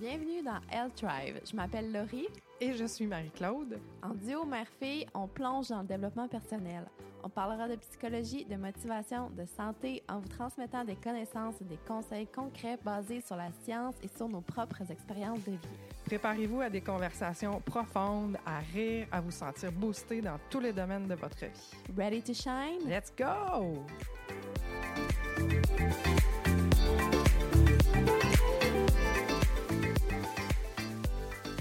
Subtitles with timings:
[0.00, 1.42] Bienvenue dans Health Thrive.
[1.44, 2.26] Je m'appelle Laurie.
[2.58, 3.78] Et je suis Marie-Claude.
[4.02, 6.86] En duo mère-fille, on plonge dans le développement personnel.
[7.22, 11.78] On parlera de psychologie, de motivation, de santé en vous transmettant des connaissances et des
[11.86, 15.58] conseils concrets basés sur la science et sur nos propres expériences de vie.
[16.06, 21.08] Préparez-vous à des conversations profondes, à rire, à vous sentir boosté dans tous les domaines
[21.08, 21.76] de votre vie.
[21.94, 22.88] Ready to shine?
[22.88, 23.84] Let's go!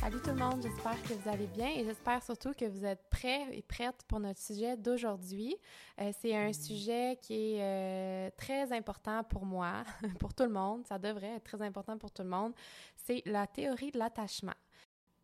[0.10, 3.08] Salut tout le monde, j'espère que vous allez bien et j'espère surtout que vous êtes
[3.12, 5.56] prêts et prêtes pour notre sujet d'aujourd'hui.
[6.02, 9.84] Euh, c'est un sujet qui est euh, très important pour moi,
[10.20, 12.54] pour tout le monde, ça devrait être très important pour tout le monde.
[12.96, 14.56] C'est la théorie de l'attachement.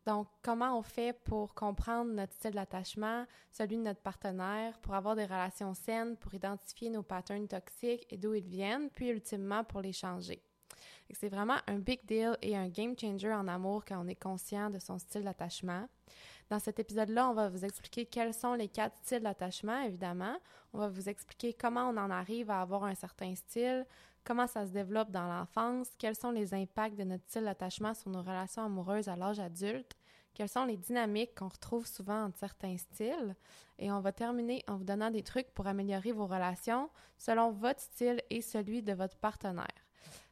[0.06, 5.16] Donc, comment on fait pour comprendre notre style d'attachement, celui de notre partenaire, pour avoir
[5.16, 9.80] des relations saines, pour identifier nos patterns toxiques et d'où ils viennent, puis ultimement pour
[9.80, 10.45] les changer?
[11.12, 14.70] C'est vraiment un big deal et un game changer en amour quand on est conscient
[14.70, 15.88] de son style d'attachement.
[16.48, 20.36] Dans cet épisode-là, on va vous expliquer quels sont les quatre styles d'attachement, évidemment.
[20.72, 23.84] On va vous expliquer comment on en arrive à avoir un certain style,
[24.24, 28.10] comment ça se développe dans l'enfance, quels sont les impacts de notre style d'attachement sur
[28.10, 29.96] nos relations amoureuses à l'âge adulte,
[30.34, 33.34] quelles sont les dynamiques qu'on retrouve souvent entre certains styles.
[33.78, 37.80] Et on va terminer en vous donnant des trucs pour améliorer vos relations selon votre
[37.80, 39.85] style et celui de votre partenaire.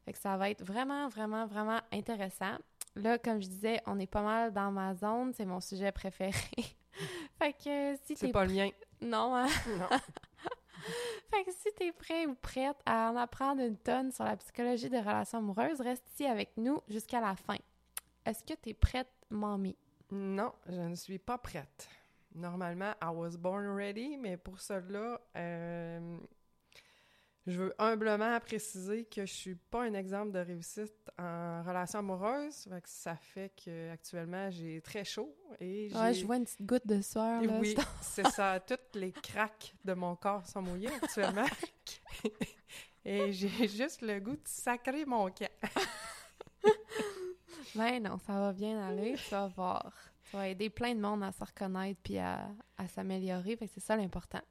[0.04, 2.58] Fait que ça va être vraiment, vraiment, vraiment intéressant.
[2.96, 6.32] Là, comme je disais, on est pas mal dans ma zone, c'est mon sujet préféré.
[7.38, 8.70] fait que si C'est pas le mien.
[9.00, 9.48] Non, hein?
[9.78, 9.88] Non.
[11.30, 14.90] fait que si t'es prêt ou prête à en apprendre une tonne sur la psychologie
[14.90, 17.56] des relations amoureuses, reste ici avec nous jusqu'à la fin.
[18.24, 19.76] Est-ce que t'es prête, mamie?
[20.10, 21.88] Non, je ne suis pas prête.
[22.34, 26.18] Normalement, I was born ready, mais pour cela, euh,
[27.46, 32.64] je veux humblement préciser que je suis pas un exemple de réussite en relation amoureuse.
[32.68, 35.96] Fait que ça fait que actuellement j'ai très chaud et j'ai...
[35.96, 37.58] Ouais, je vois une petite goutte de sueur, là.
[37.60, 38.60] Oui, c'est ça.
[38.60, 41.46] Toutes les craques de mon corps sont mouillées actuellement.
[43.04, 45.50] et j'ai juste le goût de sacrer mon camp.
[47.74, 49.92] Ben non, ça va bien aller, tu vas voir.
[50.30, 52.48] Ça va aider plein de monde à se reconnaître puis à,
[52.78, 54.42] à s'améliorer, fait que c'est ça l'important.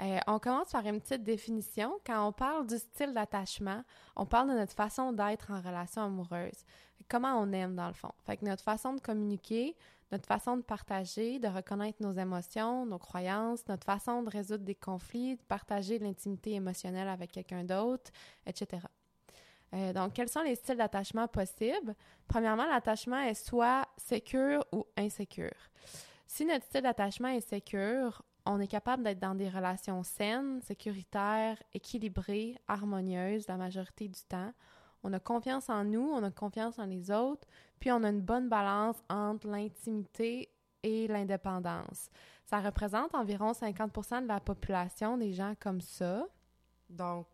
[0.00, 1.98] Euh, on commence par une petite définition.
[2.06, 3.82] Quand on parle du style d'attachement,
[4.16, 6.64] on parle de notre façon d'être en relation amoureuse.
[7.08, 8.12] Comment on aime dans le fond?
[8.24, 9.76] Fait que notre façon de communiquer,
[10.10, 14.74] notre façon de partager, de reconnaître nos émotions, nos croyances, notre façon de résoudre des
[14.74, 18.10] conflits, de partager l'intimité émotionnelle avec quelqu'un d'autre,
[18.46, 18.82] etc.
[19.74, 21.94] Euh, donc, quels sont les styles d'attachement possibles?
[22.26, 25.50] Premièrement, l'attachement est soit sécure ou insécure.
[26.26, 31.56] Si notre style d'attachement est sécure, on est capable d'être dans des relations saines, sécuritaires,
[31.72, 34.52] équilibrées, harmonieuses la majorité du temps.
[35.02, 37.46] On a confiance en nous, on a confiance en les autres,
[37.78, 40.50] puis on a une bonne balance entre l'intimité
[40.82, 42.10] et l'indépendance.
[42.44, 46.26] Ça représente environ 50% de la population des gens comme ça.
[46.88, 47.26] Donc,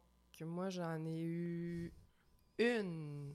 [0.42, 1.92] moi, j'en ai eu
[2.58, 3.34] une,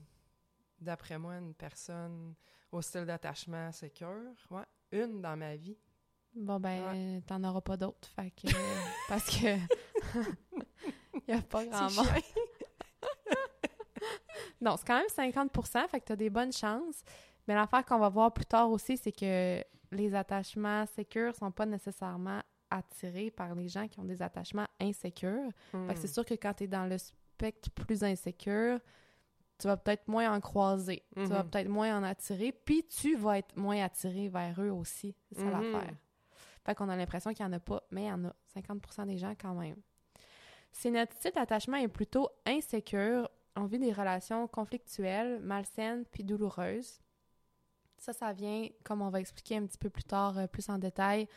[0.80, 2.34] d'après moi, une personne
[2.70, 4.32] au style d'attachement sécure.
[4.92, 5.76] Une dans ma vie.
[6.34, 8.48] Bon, ben, t'en auras pas d'autres, fait que...
[9.08, 9.56] parce que...
[11.14, 12.06] Il y a pas grand monde.
[14.60, 17.02] Non, c'est quand même 50% fait que t'as des bonnes chances.
[17.46, 21.66] Mais l'affaire qu'on va voir plus tard aussi, c'est que les attachements sécures sont pas
[21.66, 25.50] nécessairement attirés par les gens qui ont des attachements insécures.
[25.72, 25.86] Hmm.
[25.88, 28.78] Fait que c'est sûr que quand t'es dans le spectre plus insécure,
[29.58, 31.04] tu vas peut-être moins en croiser.
[31.16, 31.50] Tu vas Mhm.
[31.50, 35.14] peut-être moins en attirer, puis tu vas être moins attiré vers eux aussi.
[35.32, 35.72] C'est ça Mhm.
[35.72, 35.94] l'affaire.
[36.64, 39.06] Fait qu'on a l'impression qu'il y en a pas, mais il y en a 50%
[39.06, 39.76] des gens quand même.
[40.70, 47.00] Si notre style d'attachement est plutôt insécure, on vit des relations conflictuelles, malsaines puis douloureuses.
[47.98, 50.78] Ça, ça vient, comme on va expliquer un petit peu plus tard, euh, plus en
[50.78, 51.28] détail,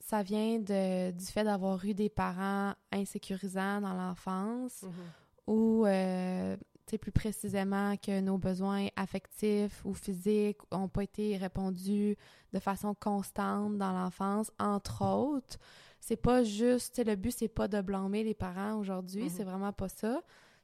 [0.00, 4.92] ça vient de, du fait d'avoir eu des parents insécurisants dans l'enfance Mhm.
[5.46, 6.56] ou, euh,
[6.98, 12.16] plus précisément que nos besoins affectifs ou physiques n'ont pas été répondus
[12.52, 15.58] de façon constante dans l'enfance, entre autres.
[16.00, 19.28] C'est pas juste, tu sais, le but, c'est pas de blâmer les parents aujourd'hui, Mhm.
[19.30, 20.20] c'est vraiment pas ça.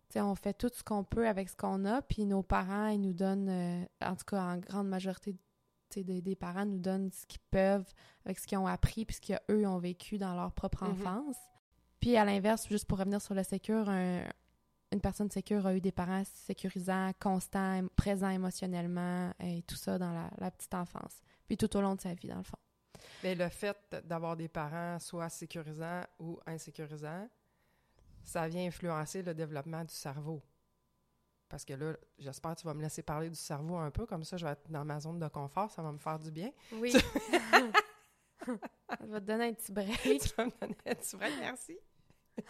[0.08, 2.88] Tu sais, on fait tout ce qu'on peut avec ce qu'on a, puis nos parents,
[2.88, 5.36] ils nous donnent, euh, en tout cas, en grande majorité
[5.96, 7.90] des, des parents nous donnent ce qu'ils peuvent
[8.26, 10.90] avec ce qu'ils ont appris puis ce qu'eux ont vécu dans leur propre Mhm.
[10.92, 11.36] enfance.
[12.00, 14.22] Puis à l'inverse, juste pour revenir sur le sécure, un-
[14.92, 20.12] une personne sécure a eu des parents sécurisants, constants,ém- présents émotionnellement et tout ça dans
[20.12, 21.20] la, la petite enfance.
[21.46, 22.56] Puis tout au long de sa vie, dans le fond.
[23.22, 27.28] Mais le fait d'avoir des parents soit sécurisants ou insécurisants,
[28.24, 30.42] ça vient influencer le développement du cerveau.
[31.48, 34.24] parce que là, j'espère que tu vas me laisser parler du cerveau un peu, comme
[34.24, 36.50] ça, je vais être dans ma zone de confort, ça va me faire du bien.
[36.72, 36.92] Oui.
[38.46, 40.00] ça va te donner un petit break.
[40.02, 41.78] tu vas me donner un petit break, merci.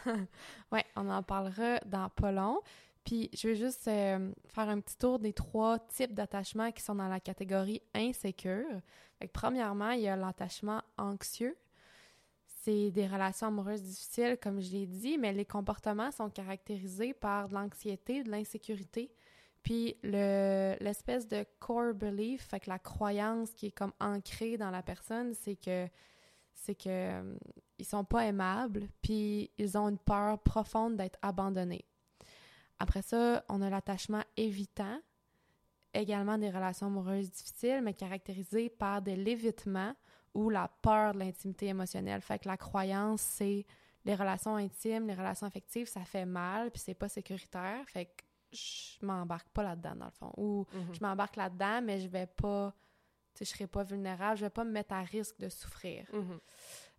[0.72, 2.60] oui, on en parlera dans pas long.
[3.04, 6.94] Puis, je vais juste euh, faire un petit tour des trois types d'attachements qui sont
[6.94, 8.66] dans la catégorie insécure.
[9.18, 11.56] Fait premièrement, il y a l'attachement anxieux.
[12.46, 17.48] C'est des relations amoureuses difficiles, comme je l'ai dit, mais les comportements sont caractérisés par
[17.48, 19.10] de l'anxiété, de l'insécurité.
[19.62, 24.82] Puis l'espèce de core belief, fait que la croyance qui est comme ancrée dans la
[24.82, 25.88] personne, c'est que
[26.58, 27.36] c'est que euh,
[27.78, 31.84] ils sont pas aimables, puis ils ont une peur profonde d'être abandonnés.
[32.78, 35.00] Après ça, on a l'attachement évitant,
[35.94, 39.94] également des relations amoureuses difficiles, mais caractérisées par de l'évitement
[40.34, 42.20] ou la peur de l'intimité émotionnelle.
[42.20, 43.64] Fait que la croyance, c'est
[44.04, 47.84] les relations intimes, les relations affectives, ça fait mal, puis c'est pas sécuritaire.
[47.88, 50.32] Fait que je m'embarque pas là-dedans, dans le fond.
[50.36, 50.94] Ou mhm.
[50.94, 52.74] je m'embarque là-dedans, mais je vais pas,
[53.44, 56.04] je serai pas vulnérable, je vais pas me mettre à risque de souffrir.
[56.12, 56.38] Mhm.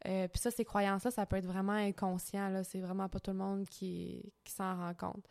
[0.07, 2.63] Euh, puis ça, ces croyances-là, ça peut être vraiment inconscient, là.
[2.63, 5.25] C'est vraiment pas tout le monde qui, qui s'en rend compte.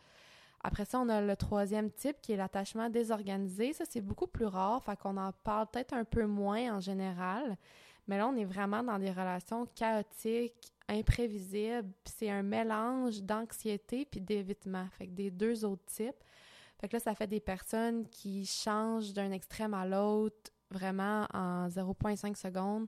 [0.61, 3.73] Après ça, on a le troisième type qui est l'attachement désorganisé.
[3.73, 7.57] Ça, c'est beaucoup plus rare, fait qu'on en parle peut-être un peu moins en général.
[8.07, 11.87] Mais là, on est vraiment dans des relations chaotiques, imprévisibles.
[12.03, 14.87] C'est un mélange d'anxiété puis d'évitement.
[14.97, 16.23] Fait que des deux autres types.
[16.79, 21.67] Fait que là, ça fait des personnes qui changent d'un extrême à l'autre vraiment en
[21.67, 22.87] 0,5 secondes.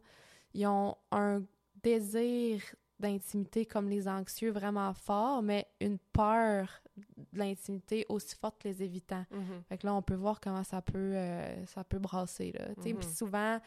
[0.53, 1.43] Ils ont un
[1.81, 2.61] désir
[2.99, 8.83] d'intimité comme les anxieux vraiment fort, mais une peur de l'intimité aussi forte que les
[8.83, 9.25] évitants.
[9.31, 9.63] Mm-hmm.
[9.67, 12.51] Fait que là, on peut voir comment ça peut, euh, ça peut brasser.
[12.51, 12.67] Là.
[12.79, 13.15] Puis mm-hmm.
[13.15, 13.59] souvent,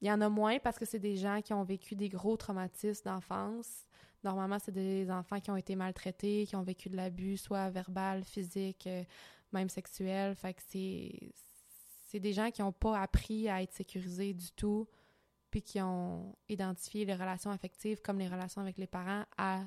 [0.00, 2.36] il y en a moins parce que c'est des gens qui ont vécu des gros
[2.36, 3.84] traumatismes d'enfance.
[4.24, 8.24] Normalement, c'est des enfants qui ont été maltraités, qui ont vécu de l'abus, soit verbal,
[8.24, 9.04] physique, euh,
[9.52, 10.34] même sexuel.
[10.34, 11.32] Fait que c'est,
[12.08, 14.88] c'est des gens qui n'ont pas appris à être sécurisés du tout,
[15.50, 19.64] puis qui ont identifié les relations affectives comme les relations avec les parents à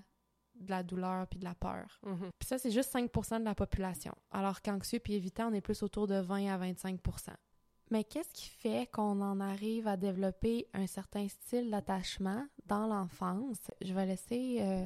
[0.55, 1.99] de la douleur puis de la peur.
[2.03, 2.29] Mm-hmm.
[2.37, 4.13] Puis ça, c'est juste 5% de la population.
[4.31, 6.99] Alors qu'anxieux puis évitant, on est plus autour de 20 à 25%
[7.91, 13.69] mais qu'est-ce qui fait qu'on en arrive à développer un certain style d'attachement dans l'enfance?
[13.81, 14.85] Je vais laisser euh,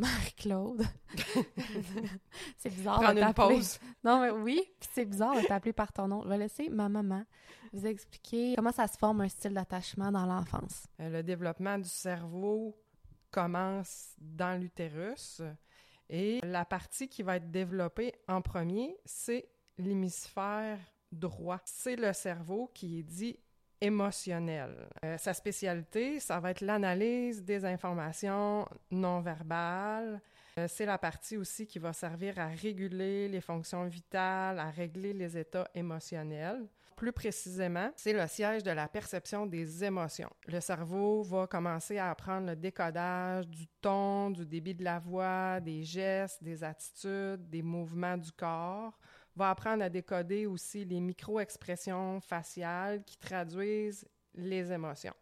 [0.00, 0.82] Marie-Claude.
[2.58, 3.78] c'est bizarre Prendre une pause.
[4.02, 4.62] Non, mais oui,
[4.92, 6.22] c'est bizarre de t'appeler par ton nom.
[6.24, 7.24] Je vais laisser ma maman
[7.72, 10.86] vous expliquer comment ça se forme un style d'attachement dans l'enfance.
[11.00, 12.76] Euh, le développement du cerveau
[13.30, 15.42] commence dans l'utérus
[16.08, 19.48] et la partie qui va être développée en premier, c'est
[19.78, 20.78] l'hémisphère
[21.12, 21.60] droit.
[21.64, 23.38] C'est le cerveau qui est dit
[23.80, 24.88] émotionnel.
[25.04, 30.20] Euh, sa spécialité, ça va être l'analyse des informations non verbales.
[30.58, 35.12] Euh, c'est la partie aussi qui va servir à réguler les fonctions vitales, à régler
[35.12, 36.66] les états émotionnels.
[36.96, 40.28] Plus précisément, c'est le siège de la perception des émotions.
[40.46, 45.60] Le cerveau va commencer à apprendre le décodage du ton, du débit de la voix,
[45.60, 48.98] des gestes, des attitudes, des mouvements du corps
[49.40, 55.14] va apprendre à décoder aussi les micro-expressions faciales qui traduisent les émotions.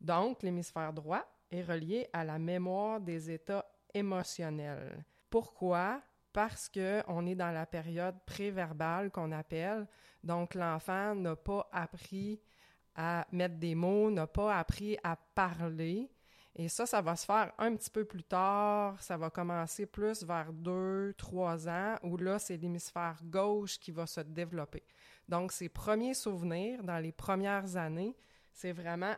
[0.00, 3.64] Donc, l'hémisphère droit est relié à la mémoire des états
[3.94, 5.04] émotionnels.
[5.30, 6.02] Pourquoi?
[6.32, 9.86] Parce qu'on est dans la période préverbale qu'on appelle.
[10.24, 12.40] Donc, l'enfant n'a pas appris
[12.96, 16.10] à mettre des mots, n'a pas appris à parler.
[16.58, 19.00] Et ça, ça va se faire un petit peu plus tard.
[19.02, 24.06] Ça va commencer plus vers deux, trois ans, où là, c'est l'hémisphère gauche qui va
[24.06, 24.82] se développer.
[25.28, 28.16] Donc, ses premiers souvenirs dans les premières années,
[28.52, 29.14] c'est vraiment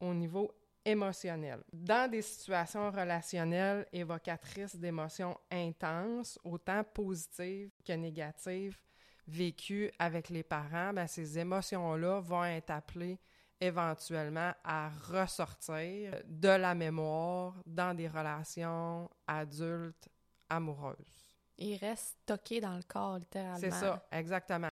[0.00, 0.50] au niveau
[0.84, 1.62] émotionnel.
[1.72, 8.78] Dans des situations relationnelles évocatrices d'émotions intenses, autant positives que négatives,
[9.28, 13.20] vécues avec les parents, ben, ces émotions-là vont être appelées
[13.60, 20.08] éventuellement à ressortir de la mémoire dans des relations adultes
[20.48, 20.96] amoureuses.
[21.58, 23.58] Il reste stocké dans le corps, littéralement.
[23.58, 24.68] C'est ça, exactement.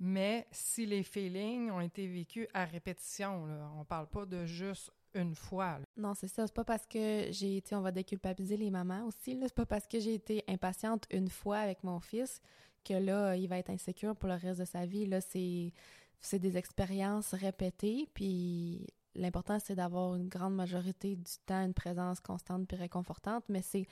[0.00, 4.90] Mais si les feelings ont été vécus à répétition, là, on parle pas de juste
[5.14, 5.78] une fois.
[5.96, 6.46] Non, c'est ça.
[6.46, 9.38] C'est pas parce que j'ai été, on va déculpabiliser les mamans aussi.
[9.40, 12.40] C'est pas parce que j'ai été impatiente une fois avec mon fils
[12.84, 15.06] que là, il va être insécure pour le reste de sa vie.
[15.06, 15.72] Là, c'est
[16.20, 22.20] c'est des expériences répétées, puis l'important, c'est d'avoir une grande majorité du temps une présence
[22.20, 23.86] constante puis réconfortante, mais c'est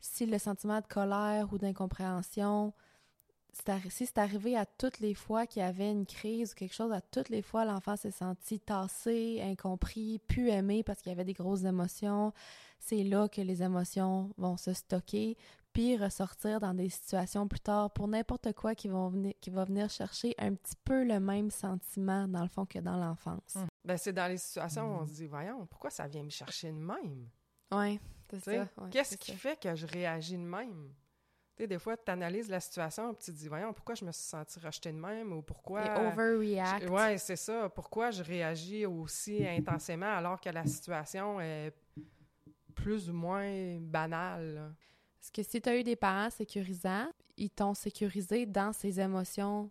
[0.00, 2.72] si le sentiment de colère ou d'incompréhension,
[3.90, 6.92] si c'est arrivé à toutes les fois qu'il y avait une crise ou quelque chose,
[6.92, 11.24] à toutes les fois, l'enfant s'est senti tassé, incompris, pu aimer parce qu'il y avait
[11.24, 12.32] des grosses émotions,
[12.78, 15.36] c'est là que les émotions vont se stocker,
[15.78, 19.64] puis ressortir dans des situations plus tard pour n'importe quoi qui, vont venir, qui va
[19.64, 23.54] venir chercher un petit peu le même sentiment, dans le fond, que dans l'enfance.
[23.54, 23.68] Hum.
[23.84, 26.72] Ben, c'est dans les situations où on se dit, voyons, pourquoi ça vient me chercher
[26.72, 27.28] de même?
[27.70, 28.50] Oui, c'est ça.
[28.50, 29.36] ouais, Qu'est-ce qui ça.
[29.36, 30.92] fait que je réagis de même?
[31.54, 34.04] Tu sais, des fois, tu analyses la situation et tu te dis, voyons, pourquoi je
[34.04, 35.84] me suis senti rejeté de même ou pourquoi.
[35.86, 36.88] Et overreact.
[36.88, 37.68] Je- Ouais, c'est ça.
[37.68, 41.72] Pourquoi je réagis aussi intensément alors que la situation est
[42.74, 44.54] plus ou moins banale?
[44.54, 44.70] là?
[45.20, 49.70] Parce que si tu as eu des parents sécurisants, ils t'ont sécurisé dans ces émotions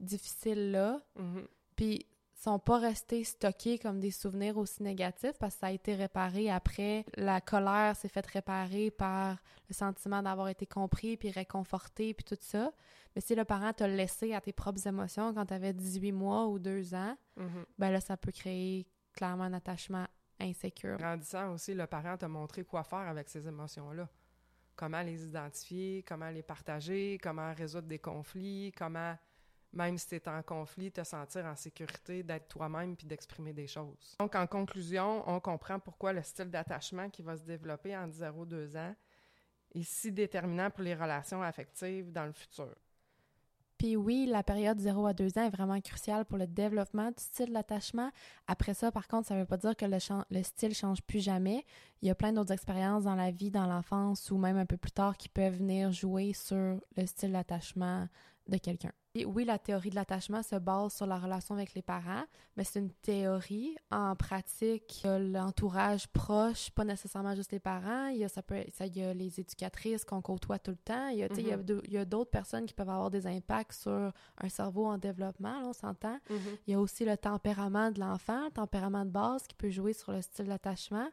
[0.00, 1.46] difficiles-là, Mhm.
[1.76, 5.94] puis sont pas restés stockés comme des souvenirs aussi négatifs parce que ça a été
[5.94, 7.04] réparé après.
[7.14, 9.36] La colère s'est faite réparer par
[9.68, 12.72] le sentiment d'avoir été compris puis réconforté puis tout ça.
[13.14, 16.48] Mais si le parent t'a laissé à tes propres émotions quand tu avais 18 mois
[16.48, 17.64] ou 2 ans, Mhm.
[17.78, 20.06] ben là, ça peut créer clairement un attachement
[20.40, 20.96] insécure.
[20.96, 24.08] Grandissant aussi, le parent t'a montré quoi faire avec ces émotions-là.
[24.76, 29.16] Comment les identifier, comment les partager, comment résoudre des conflits, comment,
[29.72, 33.66] même si tu es en conflit, te sentir en sécurité, d'être toi-même puis d'exprimer des
[33.66, 34.16] choses.
[34.18, 38.76] Donc, en conclusion, on comprend pourquoi le style d'attachement qui va se développer entre 0-2
[38.76, 38.94] ans
[39.74, 42.74] est si déterminant pour les relations affectives dans le futur.
[43.82, 47.20] Puis oui, la période 0 à 2 ans est vraiment cruciale pour le développement du
[47.20, 48.12] style d'attachement.
[48.46, 49.98] Après ça, par contre, ça ne veut pas dire que le,
[50.30, 51.64] le style change plus jamais.
[52.00, 54.76] Il y a plein d'autres expériences dans la vie, dans l'enfance ou même un peu
[54.76, 58.06] plus tard qui peuvent venir jouer sur le style d'attachement
[58.48, 58.92] de quelqu'un.
[59.26, 62.24] Oui, la théorie de l'attachement se base sur la relation avec les parents,
[62.56, 63.76] mais c'est une théorie.
[63.90, 68.06] En pratique, l'entourage proche, pas nécessairement juste les parents.
[68.06, 70.78] Il y a, ça peut, ça, il y a les éducatrices qu'on côtoie tout le
[70.78, 71.08] temps.
[71.08, 74.12] Il y a, sais, il y a d'autres personnes qui peuvent avoir des impacts sur
[74.38, 76.18] un cerveau en développement, là, on s'entend.
[76.66, 79.92] Il y a aussi le tempérament de l'enfant, le tempérament de base qui peut jouer
[79.92, 81.08] sur le style d'attachement.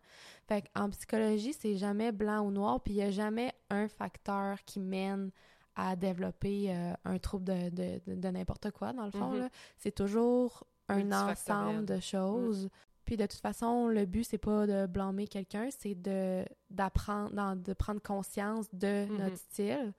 [0.48, 4.64] Fait en psychologie, c'est jamais blanc ou noir, puis il n'y a jamais un facteur
[4.64, 5.32] qui mène
[5.76, 9.32] à développer euh, un trouble de, de, de- de n'importe quoi, dans le fond.
[9.34, 9.50] Là.
[9.78, 12.70] C'est toujours un ensemble de choses.
[13.06, 17.74] Puis de toute façon, le but, c'est pas de blâmer quelqu'un, c'est de d'apprendre, de
[17.74, 19.18] prendre conscience de Mhm.
[19.18, 19.94] notre style,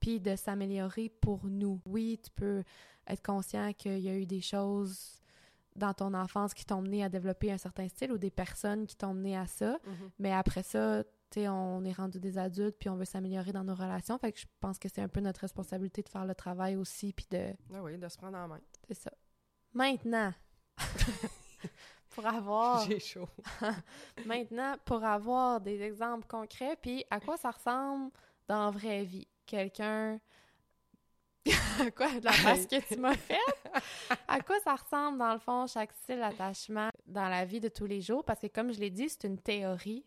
[0.00, 1.80] puis de s'améliorer pour nous.
[1.86, 2.62] Oui, tu peux
[3.08, 5.20] être conscient qu'il y a eu des choses
[5.74, 8.96] dans ton enfance qui t'ont mené à développer un certain style ou des personnes qui
[8.96, 10.10] t'ont mené à ça, Mhm.
[10.18, 11.04] mais après ça,
[11.40, 14.18] sais, on est rendu des adultes puis on veut s'améliorer dans nos relations.
[14.18, 17.12] Fait que je pense que c'est un peu notre responsabilité de faire le travail aussi
[17.12, 18.60] puis de Ah oui, de se prendre en main.
[18.88, 19.10] c'est ça.
[19.72, 20.32] Maintenant,
[22.10, 23.28] pour avoir J'ai chaud.
[24.26, 28.10] maintenant pour avoir des exemples concrets puis à quoi ça ressemble
[28.48, 29.26] dans la vraie vie?
[29.44, 30.18] Quelqu'un
[31.80, 33.38] à quoi de la face que tu m'as faite?
[34.26, 37.86] À quoi ça ressemble dans le fond chaque style d'attachement dans la vie de tous
[37.86, 38.24] les jours?
[38.24, 40.04] Parce que comme je l'ai dit, c'est une théorie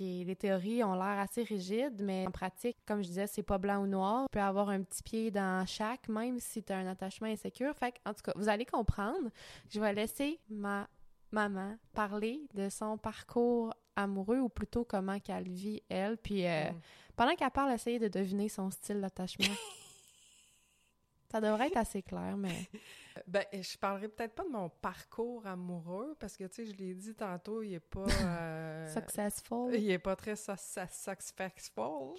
[0.00, 3.82] les théories ont l'air assez rigides, mais en pratique, comme je disais, c'est pas blanc
[3.82, 4.26] ou noir.
[4.30, 7.74] Tu peux avoir un petit pied dans chaque, même si tu as un attachement insécure.
[7.76, 9.30] Fait en tout cas, vous allez comprendre.
[9.70, 10.88] Je vais laisser ma
[11.30, 16.16] maman parler de son parcours amoureux, ou plutôt comment qu'elle vit, elle.
[16.16, 16.80] Puis euh, Mm.
[17.16, 19.44] pendant qu'elle parle, essayer de deviner son style d'attachement.
[21.30, 22.68] Ça devrait être assez clair, mais...
[23.26, 26.94] Ben, je parlerai peut-être pas de mon parcours amoureux parce que, tu sais, je l'ai
[26.94, 28.04] dit tantôt, il est pas.
[28.24, 29.74] euh, Successful.
[29.74, 32.14] il est pas très su- su- successful.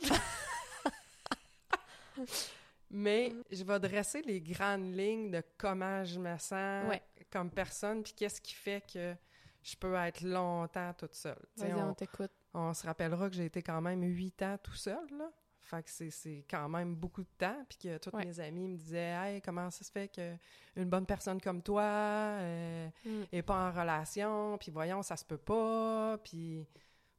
[2.91, 7.01] Mais je vais dresser les grandes lignes de comment je me sens Ouais.
[7.31, 9.15] comme personne, puis qu'est-ce qui fait que
[9.63, 11.41] je peux être longtemps toute seule.
[11.57, 12.31] Vas-y, on on, t'écoute.
[12.53, 15.31] on se rappellera que j'ai été quand même huit ans tout seul, là.
[15.63, 18.25] Fait que c'est- quand même beaucoup de temps, puis que Ouais.
[18.25, 20.36] mes amis me disaient «Hey, comment ça se fait que
[20.75, 23.24] une bonne personne comme toi euh, Mm.
[23.32, 26.67] est pas en relation, puis voyons, ça se peut pas, puis...»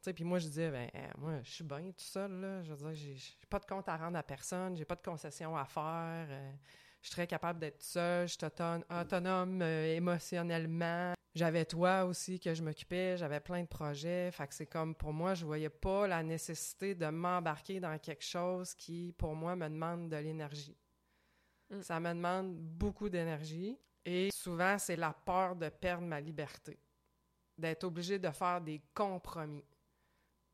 [0.04, 2.62] Tu sais, puis moi, je disais, ben, euh, moi, je suis bien tout seul, là.
[2.62, 3.16] Je veux dire, j'ai
[3.48, 6.52] pas de compte à rendre à personne, j'ai pas de concession à faire, euh,
[7.00, 11.14] je suis très capable d'être seule, je suis auton- autonome euh, émotionnellement.
[11.34, 14.30] J'avais toi aussi que je m'occupais, j'avais plein de projets.
[14.30, 18.22] Fait que c'est comme, pour moi, je voyais pas la nécessité de m'embarquer dans quelque
[18.22, 20.76] chose qui, pour moi, me demande de l'énergie.
[21.70, 21.82] Mm.
[21.82, 23.76] Ça me demande beaucoup d'énergie.
[24.04, 26.78] Et souvent, c'est la peur de perdre ma liberté,
[27.58, 29.64] d'être obligé de faire des compromis.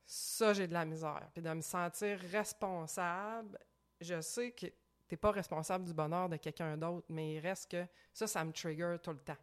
[0.06, 1.28] Ça, j'ai de la misère.
[1.34, 3.58] Puis de me sentir responsable,
[4.00, 4.66] je sais que
[5.06, 7.84] t'es pas responsable du bonheur de quelqu'un d'autre, mais il reste que
[8.14, 9.36] ça, ça me trigger tout le temps.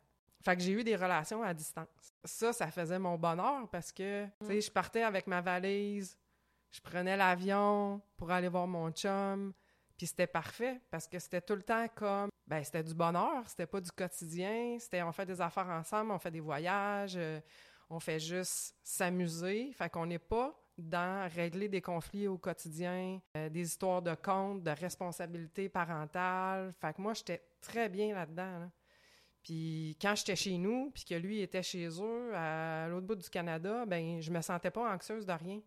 [0.44, 2.14] Fait que j'ai eu des relations à distance.
[2.24, 6.18] Ça, ça faisait mon bonheur parce que, tu sais, je partais avec ma valise,
[6.72, 9.54] je prenais l'avion pour aller voir mon chum,
[9.98, 13.66] puis c'était parfait parce que c'était tout le temps comme, ben c'était du bonheur, c'était
[13.66, 17.42] pas du quotidien, c'était on fait des affaires ensemble, on fait des voyages, euh,
[17.90, 23.50] on fait juste s'amuser, fait qu'on n'est pas dans régler des conflits au quotidien, euh,
[23.50, 26.72] des histoires de compte, de responsabilité parentale.
[26.80, 28.60] Fait que moi, j'étais très bien là-dedans.
[28.60, 28.70] là.
[29.48, 33.30] Puis quand j'étais chez nous, puis que lui était chez eux, à l'autre bout du
[33.30, 35.62] Canada, ben je me sentais pas anxieuse de rien.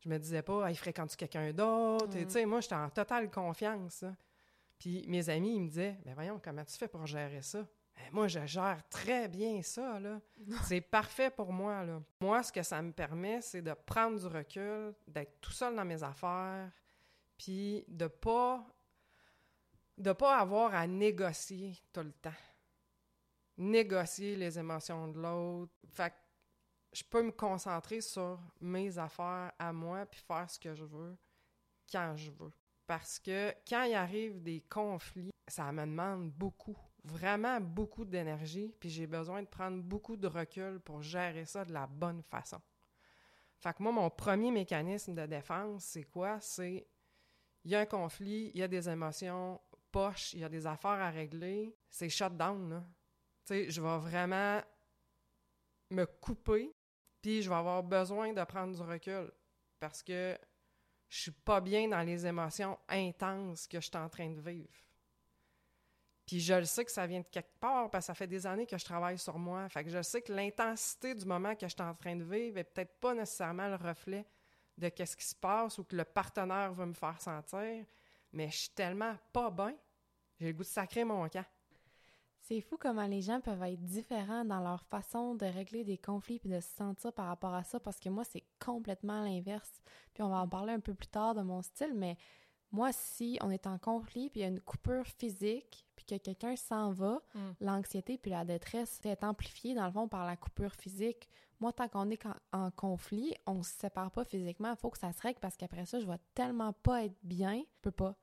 [0.00, 2.08] Je me disais pas, il fréquente quelqu'un d'autre?
[2.08, 2.24] Mm.
[2.24, 4.02] Tu sais, moi, j'étais en totale confiance.
[4.02, 4.16] là.
[4.76, 7.60] Puis mes amis, ils me disaient, ben voyons, comment tu fais pour gérer ça?
[7.94, 10.20] Ben, moi, je gère très bien ça, là.
[10.64, 12.02] C'est parfait pour moi, là.
[12.20, 15.84] Moi, ce que ça me permet, c'est de prendre du recul, d'être tout seul dans
[15.84, 16.72] mes affaires,
[17.38, 18.66] puis de pas
[19.96, 22.32] de pas avoir à négocier tout le temps.
[23.56, 25.72] Négocier les émotions de l'autre.
[25.88, 26.16] Fait que
[26.92, 31.16] je peux me concentrer sur mes affaires à moi puis faire ce que je veux
[31.90, 32.52] quand je veux.
[32.86, 38.90] Parce que quand il arrive des conflits, ça me demande beaucoup, vraiment beaucoup d'énergie, puis
[38.90, 42.60] j'ai besoin de prendre beaucoup de recul pour gérer ça de la bonne façon.
[43.58, 46.40] Fait que moi, mon premier mécanisme de défense, c'est quoi?
[46.40, 46.86] C'est
[47.64, 49.60] il y a un conflit, il y a des émotions
[49.92, 52.84] poches, il y a des affaires à régler, c'est shutdown, là.
[53.46, 54.62] Tu je vais vraiment
[55.90, 56.74] me couper,
[57.20, 59.30] puis je vais avoir besoin de prendre du recul
[59.78, 60.38] parce que
[61.08, 64.72] je suis pas bien dans les émotions intenses que je suis en train de vivre.
[66.26, 68.46] Puis je le sais que ça vient de quelque part parce que ça fait des
[68.46, 69.68] années que je travaille sur moi.
[69.68, 72.58] Fait que je sais que l'intensité du moment que je suis en train de vivre
[72.58, 74.24] est peut-être pas nécessairement le reflet
[74.78, 77.84] de qu'est-ce qui se passe ou que le partenaire veut me faire sentir,
[78.32, 79.76] mais je suis tellement pas bien,
[80.38, 81.44] j'ai le goût de sacrer mon camp.
[82.44, 86.40] C'est fou comment les gens peuvent être différents dans leur façon de régler des conflits
[86.40, 89.70] puis de se sentir par rapport à ça parce que moi c'est complètement l'inverse.
[90.12, 92.16] Puis on va en parler un peu plus tard de mon style mais
[92.72, 96.16] moi si on est en conflit puis il y a une coupure physique puis que
[96.16, 97.38] quelqu'un s'en va, Mm.
[97.60, 101.28] l'anxiété puis la détresse est amplifiée dans le fond par la coupure physique.
[101.60, 105.12] Moi tant qu'on est en, en conflit, on se sépare pas physiquement, faut que ça
[105.12, 108.16] se règle parce qu'après ça je vais tellement pas être bien, je peux pas.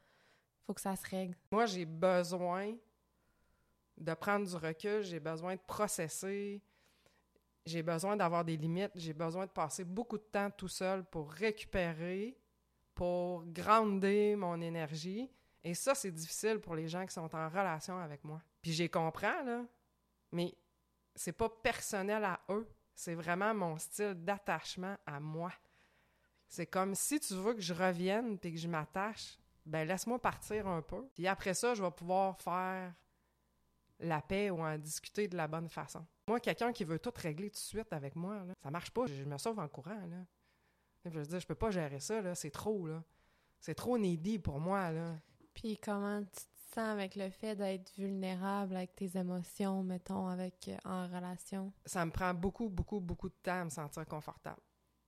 [0.68, 1.36] Faut que ça se règle.
[1.52, 2.76] Moi, j'ai besoin
[4.00, 6.62] de prendre du recul, j'ai besoin de processer,
[7.66, 11.32] j'ai besoin d'avoir des limites, j'ai besoin de passer beaucoup de temps tout seul pour
[11.32, 12.38] récupérer,
[12.96, 15.30] pour grounder mon énergie.
[15.64, 18.42] Et ça, c'est difficile pour les gens qui sont en relation avec moi.
[18.62, 19.66] Puis j'ai comprends, là,
[20.32, 20.54] mais
[21.16, 22.68] c'est pas personnel à eux.
[22.96, 25.52] C'est vraiment mon style d'attachement à moi.
[26.48, 30.68] C'est comme si tu veux que je revienne puis que je m'attache, ben laisse-moi partir
[30.68, 31.08] un peu.
[31.14, 32.94] Puis après ça, je vais pouvoir faire
[34.00, 36.06] la paix ou en discuter de la bonne façon.
[36.28, 39.06] Moi, quelqu'un qui veut tout régler tout de suite avec moi, là, ça marche pas.
[39.06, 40.06] Je me sauve en courant.
[40.06, 40.26] Là.
[41.06, 42.22] Je veux dire, je peux pas gérer ça.
[42.22, 42.36] Là.
[42.36, 42.88] C'est trop.
[42.88, 43.04] là.
[43.60, 44.92] C'est trop needy pour moi.
[44.92, 45.18] Là.
[45.54, 50.70] Puis comment tu te sens avec le fait d'être vulnérable avec tes émotions, mettons, avec
[50.70, 51.74] euh, en relation?
[51.86, 54.62] Ça me prend beaucoup, beaucoup, beaucoup de temps à me sentir confortable.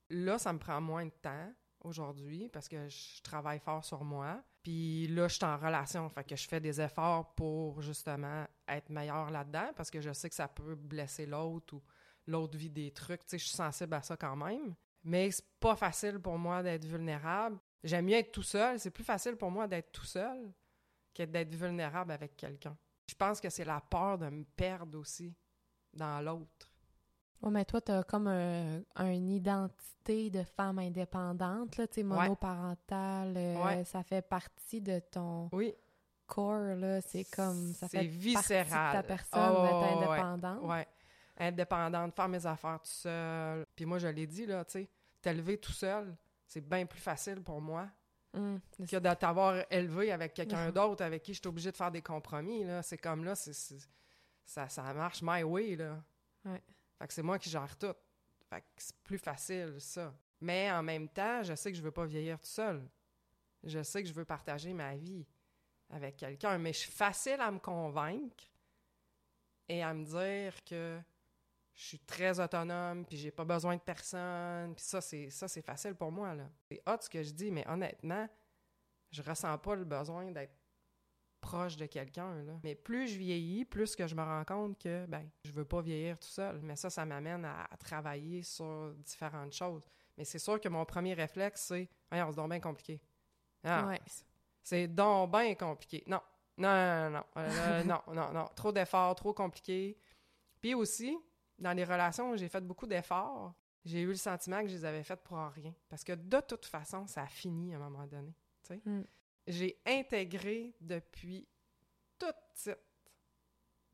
[0.09, 1.53] Là, ça me prend moins de temps
[1.85, 4.43] aujourd'hui parce que je travaille fort sur moi.
[4.63, 8.89] Puis là, je suis en relation, fait que je fais des efforts pour justement être
[8.89, 11.81] meilleur là-dedans parce que je sais que ça peut blesser l'autre ou
[12.27, 13.21] l'autre vit des trucs.
[13.21, 14.75] Tu sais, je suis sensible à ça quand même.
[15.03, 17.57] Mais c'est pas facile pour moi d'être vulnérable.
[17.83, 18.79] J'aime mieux être tout seul.
[18.79, 20.53] C'est plus facile pour moi d'être tout seul
[21.13, 22.77] que d'être vulnérable avec quelqu'un.
[23.07, 25.35] Je pense que c'est la peur de me perdre aussi
[25.93, 26.70] dans l'autre.
[27.41, 33.33] Ouais, mais toi, t'as comme un, une identité de femme indépendante, là, tu monoparentale.
[33.37, 33.83] euh, Ouais.
[33.85, 35.73] Ça fait partie de ton Oui,
[36.27, 37.01] corps, là.
[37.01, 38.67] C'est comme, ça fait viscéral.
[38.69, 40.19] partie de ta personne ouais, d'être ouais, ouais.
[40.19, 40.63] indépendante.
[40.63, 40.87] ouais.
[41.37, 43.65] Indépendante, faire mes affaires tout seul.
[43.75, 44.89] Puis moi, je l'ai dit, là, tu sais,
[45.21, 47.87] t'élever tout seul, c'est bien plus facile pour moi
[48.33, 51.91] Hum, que de t'avoir élevé avec quelqu'un d'autre avec qui je suis obligée de faire
[51.91, 52.81] des compromis, là.
[52.81, 53.89] C'est comme là, c'est, c'est-
[54.45, 56.01] ça, ça marche my way, là.
[56.45, 56.61] Ouais.
[57.01, 57.95] Fait que c'est moi qui gère tout.
[58.47, 60.13] Fait que c'est plus facile, ça.
[60.39, 62.87] Mais en même temps, je sais que je veux pas vieillir tout seul.
[63.63, 65.25] Je sais que je veux partager ma vie
[65.89, 68.45] avec quelqu'un, mais je suis facile à me convaincre
[69.67, 70.99] et à me dire que
[71.73, 75.63] je suis très autonome, puis j'ai pas besoin de personne, puis ça, c'est ça c'est
[75.63, 76.35] facile pour moi.
[76.69, 78.29] C'est hot ce que je dis, mais honnêtement,
[79.09, 80.53] je ressens pas le besoin d'être
[81.41, 82.53] proche de quelqu'un, là.
[82.63, 85.81] Mais plus je vieillis, plus que je me rends compte que, ben, je veux pas
[85.81, 86.61] vieillir tout seul.
[86.61, 89.83] Mais ça, ça m'amène à, à travailler sur différentes choses.
[90.17, 93.01] Mais c'est sûr que mon premier réflexe, c'est «Voyons, c'est donc bien compliqué.
[93.63, 93.99] Ah, Ouais.
[94.63, 96.03] C'est donc bien compliqué.
[96.07, 96.21] Non,
[96.57, 98.45] non, non, non, euh, non, non, non.
[98.55, 99.97] Trop d'efforts, trop compliqué.
[100.61, 101.17] Puis aussi,
[101.57, 104.85] dans les relations où j'ai fait beaucoup d'efforts, j'ai eu le sentiment que je les
[104.85, 105.73] avais faites pour rien.
[105.89, 108.35] Parce que de toute façon, ça a fini à un moment donné.
[108.63, 108.81] tu sais.
[108.85, 109.03] Mm.
[109.47, 111.47] J'ai intégré depuis
[112.19, 112.79] toute petite.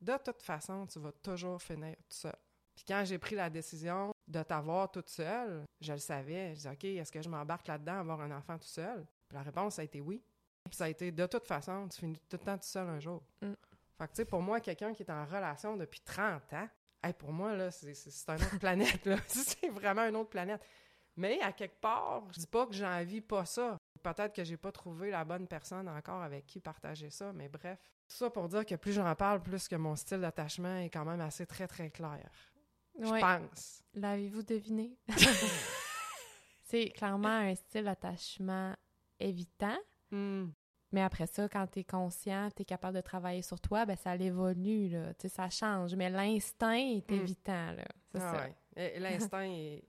[0.00, 2.36] De toute façon, tu vas toujours finir tout seul.
[2.74, 6.50] Puis quand j'ai pris la décision de t'avoir toute seule, je le savais.
[6.50, 9.04] Je disais, OK, est-ce que je m'embarque là-dedans, avoir un enfant tout seul?
[9.28, 10.22] Puis la réponse, a été oui.
[10.64, 13.00] Puis ça a été, de toute façon, tu finis tout le temps tout seul un
[13.00, 13.22] jour.
[13.42, 13.52] Mm.
[13.98, 16.68] Fait que, tu sais, pour moi, quelqu'un qui est en relation depuis 30 ans,
[17.02, 19.16] hey, pour moi, là, c'est c'est une autre planète, là.
[19.26, 20.62] c'est vraiment une autre planète.
[21.16, 23.76] Mais à quelque part, je dis pas que j'envie pas ça.
[24.02, 27.78] Peut-être que j'ai pas trouvé la bonne personne encore avec qui partager ça, mais bref.
[28.08, 31.04] Tout ça pour dire que plus j'en parle, plus que mon style d'attachement est quand
[31.04, 32.28] même assez très, très clair.
[33.00, 33.20] Je Ouais.
[33.20, 33.82] pense.
[33.94, 34.96] L'avez-vous deviné?
[36.64, 38.74] c'est clairement un style d'attachement
[39.18, 39.76] évitant.
[40.10, 40.48] Hmm.
[40.90, 43.94] Mais après ça, quand tu es conscient, tu es capable de travailler sur toi, ben
[43.96, 45.12] ça évolue, là.
[45.14, 45.94] Tu sais, ça change.
[45.94, 47.14] Mais l'instinct est Mm.
[47.14, 47.84] évitant, là.
[48.10, 48.48] C'est Ah ça.
[48.76, 48.98] ouais.
[48.98, 49.84] L'instinct est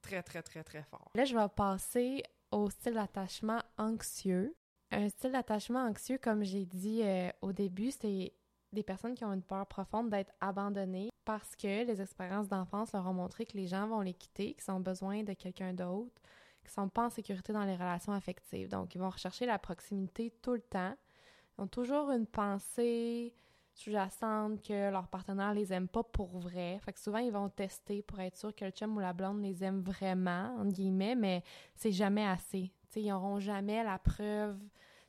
[0.00, 1.10] très, très, très, très fort.
[1.14, 2.22] Là, je vais passer
[2.54, 4.54] au style d'attachement anxieux.
[4.92, 8.32] Un style d'attachement anxieux, comme j'ai dit euh, au début, c'est
[8.72, 13.06] des personnes qui ont une peur profonde d'être abandonnées parce que les expériences d'enfance leur
[13.06, 16.22] ont montré que les gens vont les quitter, qu'ils ont besoin de quelqu'un d'autre,
[16.62, 18.68] qu'ils sont pas en sécurité dans les relations affectives.
[18.68, 20.94] Donc, ils vont rechercher la proximité tout le temps.
[21.58, 23.34] Ils ont toujours une pensée
[23.74, 26.78] sous-jacente que leur partenaire les aime pas pour vrai.
[26.84, 29.42] Fait que souvent, ils vont tester pour être sûr que le chum ou la blonde
[29.42, 31.42] les aime vraiment, entre guillemets, mais
[31.74, 32.72] c'est jamais assez.
[32.88, 34.58] Tu sais, ils n'auront jamais la preuve.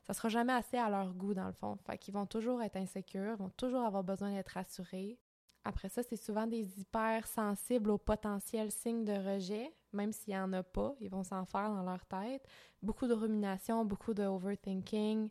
[0.02, 1.76] Ça sera jamais assez à leur goût, dans le fond.
[1.86, 5.18] Fait qu'ils vont toujours être insécures, vont toujours avoir besoin d'être rassurés.
[5.64, 10.52] Après ça, c'est souvent des hypersensibles aux potentiels signes de rejet, même s'il n'y en
[10.52, 12.46] a pas, ils vont s'en faire dans leur tête.
[12.82, 15.28] Beaucoup de rumination, beaucoup de overthinking.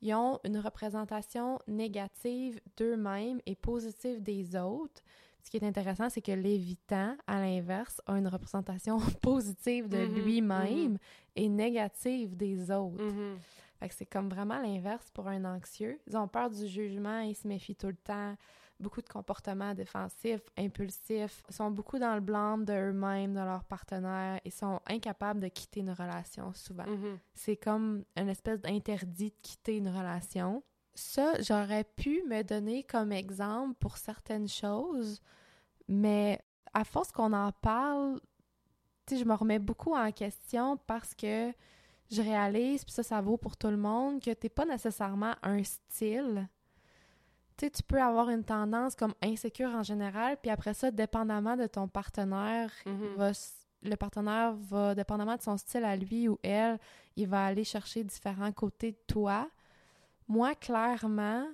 [0.00, 5.02] Ils ont une représentation négative d'eux-mêmes et positive des autres.
[5.42, 10.14] Ce qui est intéressant, c'est que l'évitant, à l'inverse, a une représentation positive de Mhm,
[10.14, 10.98] lui-même mhm.
[11.36, 13.02] et négative des autres.
[13.02, 13.38] Mhm.
[13.80, 15.98] Fait que c'est comme vraiment l'inverse pour un anxieux.
[16.06, 18.36] Ils ont peur du jugement, ils se méfient tout le temps.
[18.80, 21.42] Beaucoup de comportements défensifs, impulsifs.
[21.48, 24.40] Sont beaucoup dans le blâme de eux-mêmes, de leur partenaire.
[24.44, 26.86] Ils sont incapables de quitter une relation souvent.
[26.86, 27.18] Mhm.
[27.34, 30.62] C'est comme une espèce d'interdit de quitter une relation.
[30.94, 35.20] Ça, j'aurais pu me donner comme exemple pour certaines choses,
[35.86, 36.40] mais
[36.74, 38.20] à force qu'on en parle,
[39.10, 41.52] je me remets beaucoup en question parce que
[42.10, 45.62] je réalise, puis ça, ça vaut pour tout le monde, que t'es pas nécessairement un
[45.62, 46.48] style.
[47.58, 51.56] Tu sais, tu peux avoir une tendance comme insécure en général, puis après ça, dépendamment
[51.56, 53.16] de ton partenaire, Mhm.
[53.16, 56.78] va s- le partenaire va, dépendamment de son style à lui ou elle,
[57.16, 59.48] il va aller chercher différents côtés de toi.
[60.28, 61.46] Moi, clairement,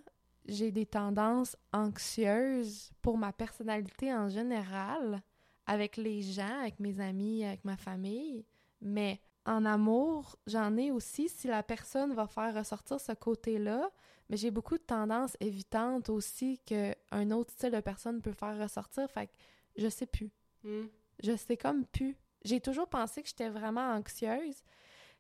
[0.47, 5.23] j'ai des tendances anxieuses pour ma personnalité en général,
[5.67, 8.45] avec les gens, avec mes amis, avec ma famille.
[8.81, 13.91] Mais en amour, j'en ai aussi si la personne va faire ressortir ce côté-là.
[14.31, 19.11] Mais j'ai beaucoup de tendances évitantes aussi qu'un autre style de personne peut faire ressortir.
[19.11, 19.33] Fait que
[19.77, 20.31] je sais plus.
[20.63, 20.89] Mhm.
[21.23, 22.17] Je sais comme plus.
[22.45, 24.63] J'ai toujours pensé que j'étais vraiment anxieuse.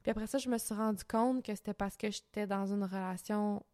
[0.03, 2.85] Puis après ça, je me suis rendu compte que c'était parce que j'étais dans une
[2.85, 3.65] relation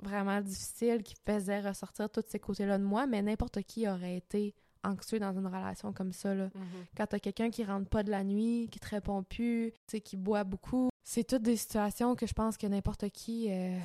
[0.00, 4.54] vraiment difficile qui faisait ressortir tous ces côtés-là de moi, mais n'importe qui aurait été
[4.84, 6.34] anxieux dans une relation comme ça.
[6.34, 6.46] Là.
[6.54, 6.62] Mhm.
[6.96, 9.72] Quand t'as quelqu'un qui rentre pas de la nuit, qui te répond plus,
[10.04, 13.78] qui boit beaucoup, c'est toutes des situations que je pense que n'importe qui euh,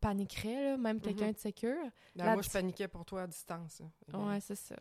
[0.00, 1.32] paniquerait, là, même quelqu'un Mhm.
[1.32, 1.82] de sécure.
[2.16, 3.82] Ben, La moi, je paniquais pour toi à distance.
[4.08, 4.18] là.
[4.18, 4.76] Ouais, c'est ça.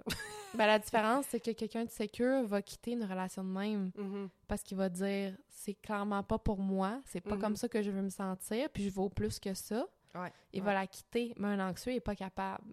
[0.53, 4.29] ben, la différence, c'est que quelqu'un de sécure va quitter une relation de même Mhm.
[4.47, 7.91] parce qu'il va dire c'est clairement pas pour moi, c'est pas comme ça que je
[7.91, 9.85] veux me sentir, puis je vaux plus que ça.
[10.15, 10.65] Ouais, Il ouais.
[10.65, 12.63] va la quitter, mais un anxieux est pas capable.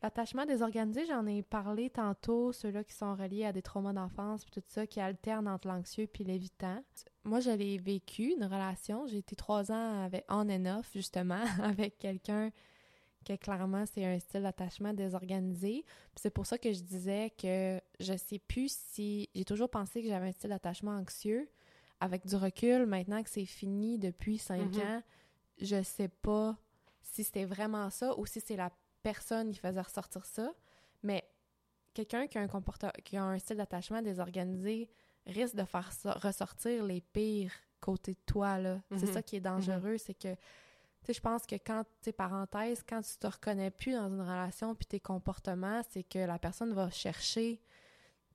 [0.00, 4.52] L'attachement désorganisé, j'en ai parlé tantôt, ceux-là qui sont reliés à des traumas d'enfance, puis
[4.60, 6.80] tout ça, qui alternent entre l'anxieux puis l'évitant.
[7.24, 9.06] Moi, je l'ai vécu, une relation.
[9.06, 12.50] J'ai été trois ans avec on and off, justement, avec quelqu'un
[13.24, 15.84] que clairement, c'est un style d'attachement désorganisé.
[16.14, 19.28] C'est pour ça que je disais que je sais plus si...
[19.34, 21.48] J'ai toujours pensé que j'avais un style d'attachement anxieux.
[22.00, 24.80] Avec du recul, maintenant que c'est fini depuis cinq Mhm.
[24.80, 25.02] ans,
[25.60, 26.56] je sais pas
[27.02, 28.70] si c'était vraiment ça ou si c'est la
[29.02, 30.52] personne qui faisait ressortir ça.
[31.02, 31.28] Mais
[31.94, 34.90] quelqu'un qui a un comportement, qui a un style d'attachement désorganisé
[35.26, 38.80] risque de faire so- ressortir les pires côtés de toi, là.
[38.90, 39.12] C'est Mhm.
[39.12, 40.38] ça qui est dangereux, c'est que, tu
[41.04, 44.20] sais, je pense que quand, tu sais, parenthèse, quand tu te reconnais plus dans une
[44.20, 47.60] relation puis tes comportements, c'est que la personne va chercher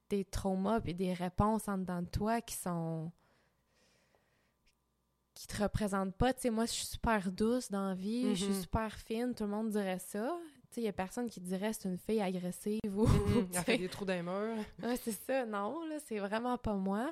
[0.10, 3.12] des traumas puis des réponses en dedans de toi qui sont
[5.34, 6.32] qui te représentent pas.
[6.34, 8.62] Tu sais, moi, je suis super douce dans la vie, je suis Mhm.
[8.62, 10.38] super fine, tout le monde dirait ça.
[10.82, 13.06] Il y a personne qui dirait c'est une fille agressive ou...
[13.52, 14.64] Tu Elle fait des trous dans les murs.
[14.84, 15.46] Ouais, c'est ça.
[15.46, 17.12] Non, là, c'est vraiment pas moi.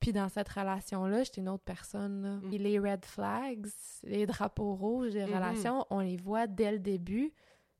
[0.00, 2.22] Puis dans cette relation-là, j'étais une autre personne.
[2.22, 2.30] là.
[2.36, 2.48] Mm.
[2.48, 3.66] Puis les red flags,
[4.04, 7.32] les drapeaux rouges des relations, on les voit dès le début.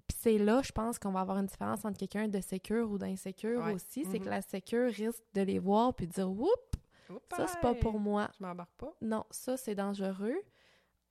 [0.06, 2.98] Puis c'est là, je pense qu'on va avoir une différence entre quelqu'un de sécure ou
[2.98, 3.72] d'insécure Ouais.
[3.74, 4.04] aussi.
[4.10, 4.30] C'est que Mhm.
[4.30, 6.50] la sécure risque de les voir puis de dire Oups,
[7.36, 8.28] ça c'est pas pour moi.
[8.38, 8.92] Je m'embarque pas.
[9.00, 10.36] Non, ça c'est dangereux.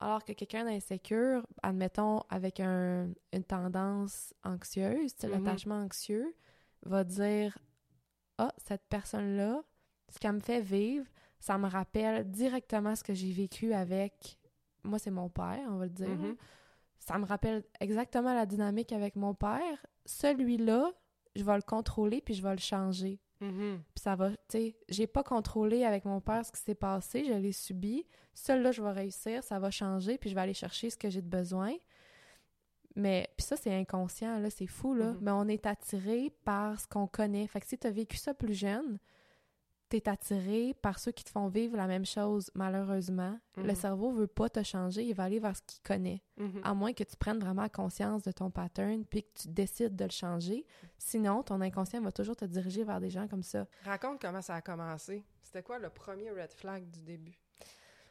[0.00, 5.30] Alors que quelqu'un d'insécure, admettons avec un- une tendance anxieuse, Mhm.
[5.30, 6.34] l'attachement anxieux,
[6.82, 7.58] va dire
[8.42, 9.62] Ah, cette personne-là,
[10.08, 11.04] ce qu'elle me fait vivre,
[11.38, 14.38] ça me rappelle directement ce que j'ai vécu avec.
[14.82, 16.08] Moi, c'est mon père, on va le dire.
[16.08, 16.36] Mhm.
[16.98, 19.84] Ça me rappelle exactement la dynamique avec mon père.
[20.06, 20.90] Celui-là,
[21.36, 23.20] je vais le contrôler puis je vais le changer.
[23.40, 23.82] Mhm.
[23.94, 27.24] Puis ça va, tu sais, j'ai pas contrôlé avec mon père ce qui s'est passé,
[27.24, 28.06] je l'ai subi.
[28.34, 31.08] Seul là, je vais réussir, ça va changer, puis je vais aller chercher ce que
[31.10, 31.72] j'ai de besoin.
[32.96, 35.12] Mais, puis ça, c'est inconscient, là, c'est fou, là.
[35.12, 35.18] Mhm.
[35.22, 37.46] Mais on est attiré par ce qu'on connaît.
[37.46, 38.98] Fait que si t'as vécu ça plus jeune,
[39.90, 43.38] t'es attiré par ceux qui te font vivre la même chose, malheureusement.
[43.56, 43.74] Le Mhm.
[43.74, 46.22] cerveau veut pas te changer, il va aller vers ce qu'il connaît.
[46.38, 46.60] Mhm.
[46.64, 50.04] À moins que tu prennes vraiment conscience de ton pattern, puis que tu décides de
[50.04, 50.64] le changer.
[50.96, 53.66] Sinon, ton inconscient va toujours te diriger vers des gens comme ça.
[53.84, 55.24] Raconte comment ça a commencé.
[55.42, 57.38] C'était quoi le premier red flag du début?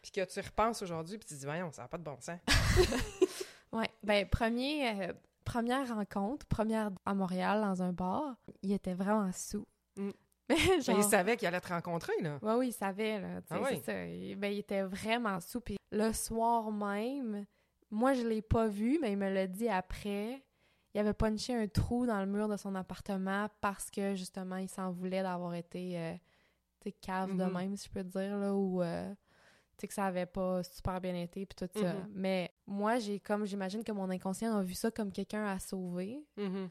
[0.02, 2.18] Puis que tu repenses aujourd'hui, puis tu te dis, voyons, ça n'a pas de bon
[2.20, 2.39] sens.
[3.72, 5.13] Ouais, ben premier, euh,
[5.46, 9.68] première rencontre, première à Montréal dans un bar, il était vraiment sous.
[9.96, 10.10] Mm.
[10.84, 12.40] Genre, il savait qu'il allait te rencontrer, là.
[12.42, 14.06] ouais, oui, il savait là, Ah c'est ça.
[14.08, 15.62] Il, ben, il était vraiment sous.
[15.62, 17.46] Puis le soir même,
[17.92, 20.44] moi je l'ai pas vu, mais il me l'a dit après.
[20.96, 24.68] Il avait punché un trou dans le mur de son appartement parce que justement il
[24.70, 26.14] s'en voulait d'avoir été, euh,
[26.82, 27.54] tu sais, cave de Mhm.
[27.54, 29.08] même, si je peux dire là, ou euh,
[29.78, 31.94] tu sais que ça avait pas super bien été puis tout ça.
[31.94, 32.08] Mhm.
[32.16, 36.26] Mais moi j'ai comme j'imagine que mon inconscient a vu ça comme quelqu'un à sauver.
[36.38, 36.70] Mhm.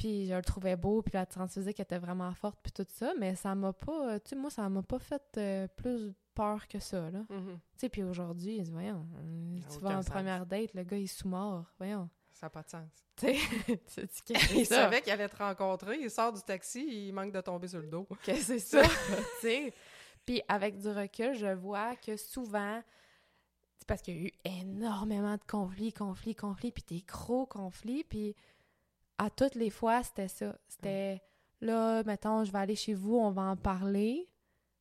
[0.00, 3.12] Puis je le trouvais beau, puis la trans physique était vraiment forte, puis tout ça,
[3.18, 6.78] mais ça m'a pas, tu sais, moi, ça m'a pas fait euh, plus peur que
[6.78, 7.18] ça, là.
[7.28, 7.58] Mhm.
[7.58, 10.08] Tu sais, puis aujourd'hui, voyons, euh, tu vas en sens.
[10.08, 12.08] première date, le gars, il est sous-mort, voyons.
[12.32, 12.88] Ça n'a pas de sens.
[13.16, 13.26] Tu
[13.86, 14.08] sais,
[14.54, 14.76] Il ça?
[14.76, 17.86] savait qu'il allait te rencontrer, il sort du taxi, il manque de tomber sur le
[17.88, 18.06] dos.
[18.24, 18.88] que c'est ça, tu
[19.42, 19.74] sais.
[20.24, 22.82] Puis avec du recul, je vois que souvent,
[23.76, 24.32] c'est parce qu'il y a eu
[24.62, 28.34] énormément de conflits, conflits, conflits, puis des gros conflits, puis
[29.20, 30.56] à toutes les fois, c'était ça.
[30.66, 31.20] C'était,
[31.60, 34.30] là, mettons, je vais aller chez vous, on va en parler.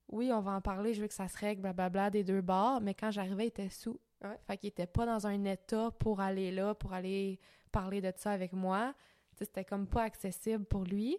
[0.08, 2.80] Oui, on va en parler, je veux que ça se règle, blablabla, des deux bords,
[2.82, 3.99] mais quand j'arrivais, il était sous.
[4.23, 4.39] Ouais.
[4.47, 7.38] Fait qu'il était pas dans un état pour aller là, pour aller
[7.71, 8.93] parler de ça avec moi.
[9.34, 11.17] C'était comme pas accessible pour lui.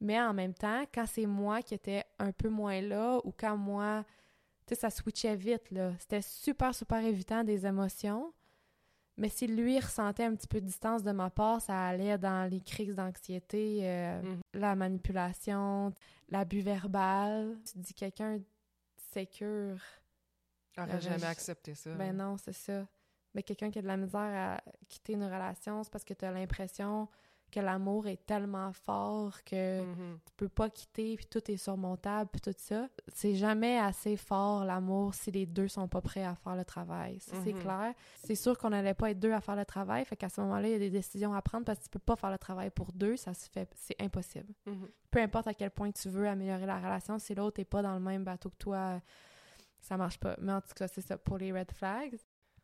[0.00, 3.56] Mais en même temps, quand c'est moi qui étais un peu moins là, ou quand
[3.56, 4.04] moi,
[4.66, 5.92] tu sais, ça switchait vite, là.
[6.00, 8.32] C'était super, super évitant des émotions.
[9.18, 12.50] Mais si lui ressentait un petit peu de distance de ma part, ça allait dans
[12.50, 14.40] les crises d'anxiété, euh, Mhm.
[14.54, 15.92] la manipulation,
[16.28, 17.56] l'abus verbal.
[17.64, 18.44] Tu dis quelqu'un de
[19.12, 19.78] sécure,
[20.76, 21.94] J'aurais Euh, jamais accepté ça.
[21.94, 22.86] ben non, c'est ça.
[23.34, 26.24] Mais quelqu'un qui a de la misère à quitter une relation, c'est parce que tu
[26.26, 27.08] as l'impression
[27.56, 30.18] que l'amour est tellement fort que Mhm.
[30.26, 32.88] tu peux pas quitter, puis tout est surmontable, puis tout ça.
[33.14, 37.18] C'est jamais assez fort, l'amour, si les deux sont pas prêts à faire le travail.
[37.20, 37.60] Ça, c'est Mhm.
[37.60, 37.94] clair.
[38.22, 40.68] C'est sûr qu'on n'allait pas être deux à faire le travail, fait qu'à ce moment-là,
[40.68, 42.68] il y a des décisions à prendre parce que tu peux pas faire le travail
[42.70, 44.52] pour deux, ça se fait, c'est impossible.
[44.66, 44.88] Mhm.
[45.10, 47.94] Peu importe à quel point tu veux améliorer la relation, si l'autre est pas dans
[47.94, 49.00] le même bateau que toi,
[49.80, 50.36] ça marche pas.
[50.40, 52.16] Mais en tout cas, c'est ça pour les red flags.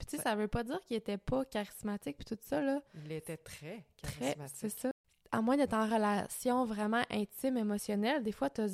[0.02, 2.82] Puis tu sais, ça veut pas dire qu'il était pas charismatique puis tout ça, là.
[3.04, 4.56] Il était très charismatique.
[4.58, 4.90] c'est ça.
[5.30, 8.66] À moins d'être en relation vraiment intime, émotionnelle, des fois, t'as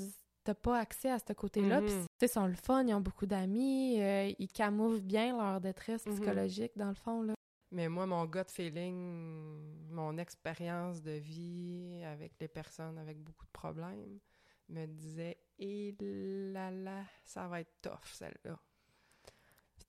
[0.45, 1.83] t'as pas accès à ce côté-là.
[1.83, 5.37] Puis, tu sais, ils sont le fun, ils ont beaucoup d'amis, euh, ils camouflent bien
[5.37, 6.14] leur détresse Mhm.
[6.14, 7.35] psychologique, dans le fond, là.
[7.71, 13.51] Mais moi, mon gut feeling, mon expérience de vie avec les personnes avec beaucoup de
[13.53, 14.19] problèmes,
[14.71, 18.59] me disait Et là là, ça va être tough, celle-là.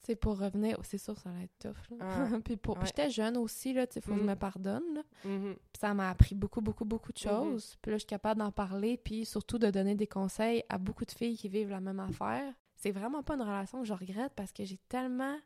[0.01, 1.97] Sais, pour revenir, c'est sûr, ça va être tough, là.
[1.99, 2.77] Ah, puis, pour...
[2.77, 2.85] ouais.
[2.85, 5.01] j'étais jeune aussi, là, tu sais, faut que je me pardonne, là.
[5.25, 5.55] Mhm.
[5.55, 7.29] Puis ça m'a appris beaucoup, beaucoup, beaucoup de Mhm.
[7.29, 7.77] choses.
[7.81, 11.03] Puis là, je suis capable d'en parler, puis surtout de donner des conseils à beaucoup
[11.05, 12.53] de filles qui vivent la même affaire.
[12.75, 15.37] C'est vraiment pas une relation que je regrette parce que j'ai tellement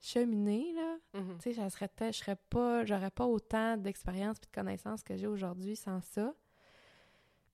[0.00, 0.96] cheminé, là.
[1.12, 5.16] Tu sais, je serais, je serais pas, j'aurais pas autant d'expérience puis de connaissances que
[5.16, 6.32] j'ai aujourd'hui sans ça.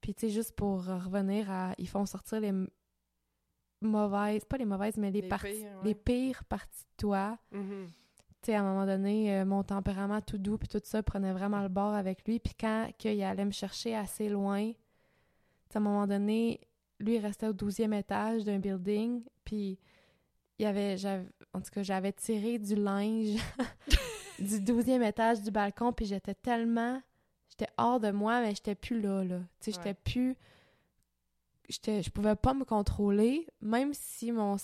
[0.00, 1.74] Puis, tu sais, juste pour revenir à...
[1.76, 2.52] Ils font sortir les
[3.80, 4.44] mauvaises...
[4.44, 5.84] Pas les mauvaises, mais les, Les parties, pires, ouais.
[5.84, 7.86] les pires parties de toi Mhm.
[8.42, 11.32] tu sais, à un moment donné, euh, mon tempérament tout doux puis tout ça prenait
[11.32, 12.38] vraiment le bord avec lui.
[12.40, 14.70] Puis quand qu'il allait me chercher assez loin,
[15.74, 16.60] à un moment donné,
[16.98, 19.78] lui, il restait au 12e étage d'un building, puis
[20.58, 20.96] il y avait,
[21.54, 23.36] en tout cas, j'avais tiré du linge
[24.38, 27.00] du 12e étage du balcon, puis j'étais tellement,
[27.48, 29.38] j'étais hors de moi, mais j'étais plus là, là.
[29.60, 30.36] Tu sais, j'étais plus,
[31.70, 34.56] j'étais, je pouvais pas me contrôler, même si mon,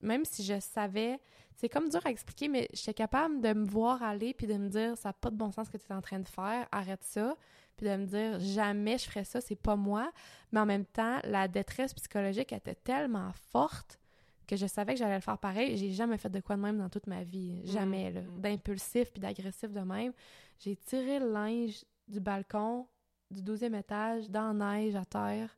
[0.00, 1.20] même si je savais,
[1.54, 4.68] c'est comme dur à expliquer, mais j'étais capable de me voir aller puis de me
[4.68, 6.66] dire ça n'a pas de bon sens ce que tu es en train de faire,
[6.72, 7.36] arrête ça,
[7.76, 10.10] puis de me dire jamais je ferais ça, c'est pas moi.
[10.50, 13.98] Mais en même temps, la détresse psychologique était tellement forte
[14.46, 15.76] que je savais que j'allais le faire pareil.
[15.76, 18.40] J'ai jamais fait de quoi de même dans toute ma vie, jamais là, Mm.
[18.40, 20.12] d'impulsif puis d'agressif de même.
[20.58, 22.86] J'ai tiré le linge du balcon
[23.30, 25.56] du 12e étage dans la neige à terre.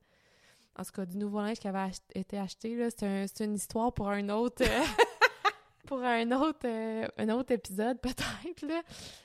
[0.78, 3.54] En tout cas, du nouveau linge qui avait ach- été acheté, là, c'est un- une
[3.54, 4.62] histoire pour un autre...
[4.62, 4.66] euh,
[5.86, 8.82] pour un autre, euh, un autre épisode, peut-être, là.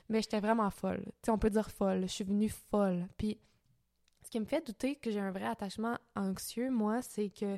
[0.10, 1.04] Mais j'étais vraiment folle.
[1.06, 2.02] Tu sais, on peut dire folle.
[2.02, 3.08] Je suis venue folle.
[3.18, 3.40] Puis,
[4.24, 7.58] ce qui me fait douter que j'ai un vrai attachement anxieux, moi, c'est que,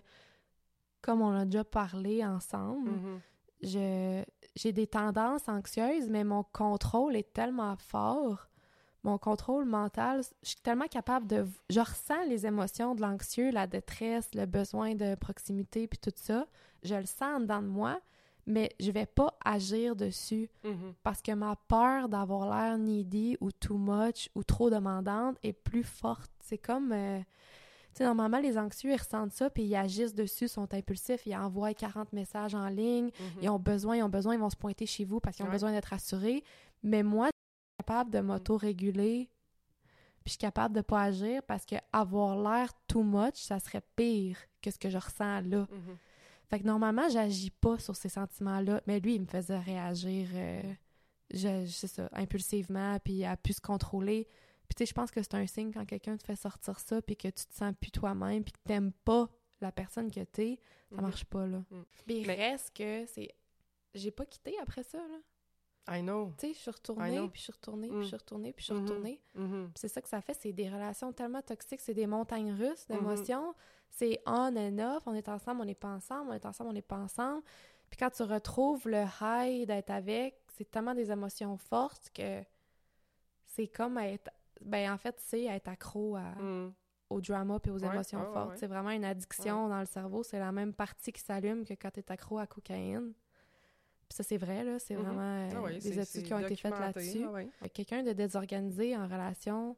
[1.02, 3.20] comme on a déjà parlé ensemble, Mhm.
[3.64, 4.24] je
[4.56, 8.48] j'ai des tendances anxieuses, mais mon contrôle est tellement fort.
[9.04, 11.48] Mon contrôle mental, je suis tellement capable de...
[11.72, 16.46] Je ressens les émotions de l'anxieux, la détresse, le besoin de proximité, puis tout ça.
[16.84, 18.00] Je le sens en dedans de moi,
[18.46, 20.94] mais je vais pas agir dessus Mhm.
[21.02, 25.84] parce que ma peur d'avoir l'air needy ou too much ou trop demandante est plus
[25.84, 26.32] forte.
[26.40, 26.92] C'est comme...
[26.92, 27.20] euh,
[27.94, 31.36] tu sais, normalement, les anxieux, ils ressentent ça, puis ils agissent dessus, sont impulsifs, ils
[31.36, 33.42] envoient 40 messages en ligne, Mhm.
[33.42, 35.50] ils ont besoin, ils ont besoin, ils vont se pointer chez vous parce qu'ils ont
[35.50, 35.56] Ouais.
[35.56, 36.44] besoin d'être assurés.
[36.84, 37.31] Mais moi,
[37.82, 39.30] capable de m'auto-réguler,
[40.24, 43.82] puis je suis capable de pas agir parce que avoir l'air too much, ça serait
[43.96, 45.68] pire que ce que je ressens là.
[45.72, 45.98] Mhm.
[46.50, 50.62] Fait que normalement, j'agis pas sur ces sentiments-là, mais lui, il me faisait réagir, euh,
[51.34, 54.28] je, je sais ça, impulsivement, puis à plus se contrôler.
[54.68, 57.02] Puis tu sais, je pense que c'est un signe quand quelqu'un te fait sortir ça,
[57.02, 59.28] puis que tu te sens plus toi-même, puis que t'aimes pas
[59.62, 61.02] la personne que t'es, ça Mhm.
[61.02, 61.64] marche pas, là.
[62.08, 63.30] Mais il Mais- reste que c'est...
[63.94, 65.18] J'ai pas quitté après ça, là.
[65.90, 66.34] I know.
[66.38, 67.92] Tu sais, je suis retournée, puis je suis retournée, Mm.
[67.94, 69.22] puis je suis retournée, puis je suis retournée.
[69.36, 69.66] Mhm.
[69.74, 72.88] Puis c'est ça que ça fait, c'est des relations tellement toxiques, c'est des montagnes russes
[72.90, 72.98] Mhm.
[72.98, 73.56] d'émotions.
[73.90, 76.74] C'est on and off, on est ensemble, on n'est pas ensemble, on est ensemble, on
[76.74, 77.44] n'est pas ensemble.
[77.90, 82.42] Puis quand tu retrouves le high d'être avec, c'est tellement des émotions fortes que
[83.46, 84.30] c'est comme être...
[84.62, 86.74] Ben en fait, c'est être accro à, Mhm.
[87.10, 88.52] au drama puis aux Ouais, émotions ouais, fortes.
[88.52, 88.58] ouais.
[88.58, 90.24] C'est vraiment une addiction dans le cerveau.
[90.24, 93.14] C'est la même partie qui s'allume que quand tu es accro à cocaïne.
[94.12, 94.78] Puis ça, c'est vrai, là.
[94.78, 95.04] C'est Mhm.
[95.04, 97.24] vraiment euh, Ah ouais, des études qui ont été faites là-dessus.
[97.26, 97.50] ah ouais.
[97.74, 99.78] Quelqu'un de désorganisé en relation,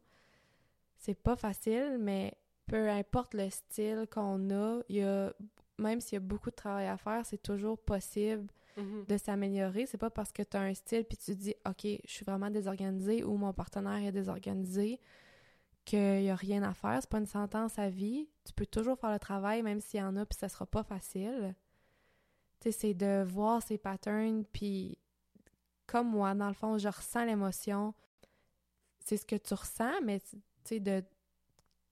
[0.97, 2.33] c'est pas facile, mais
[2.65, 5.31] peu importe le style qu'on a, il y a,
[5.77, 9.05] même s'il y a beaucoup de travail à faire, c'est toujours possible Mhm.
[9.07, 9.85] de s'améliorer.
[9.85, 12.49] C'est pas parce que tu as un style puis tu dis OK, je suis vraiment
[12.49, 14.99] désorganisé ou mon partenaire est désorganisé
[15.85, 16.97] qu'il y a rien à faire.
[17.01, 18.27] C'est pas une sentence à vie.
[18.45, 20.81] Tu peux toujours faire le travail, même s'il y en a, puis ça sera pas
[20.81, 21.53] facile.
[22.71, 24.97] C'est de voir ces patterns, puis
[25.85, 27.93] comme moi, dans le fond, je ressens l'émotion.
[28.99, 31.03] C'est ce que tu ressens, mais tu sais, de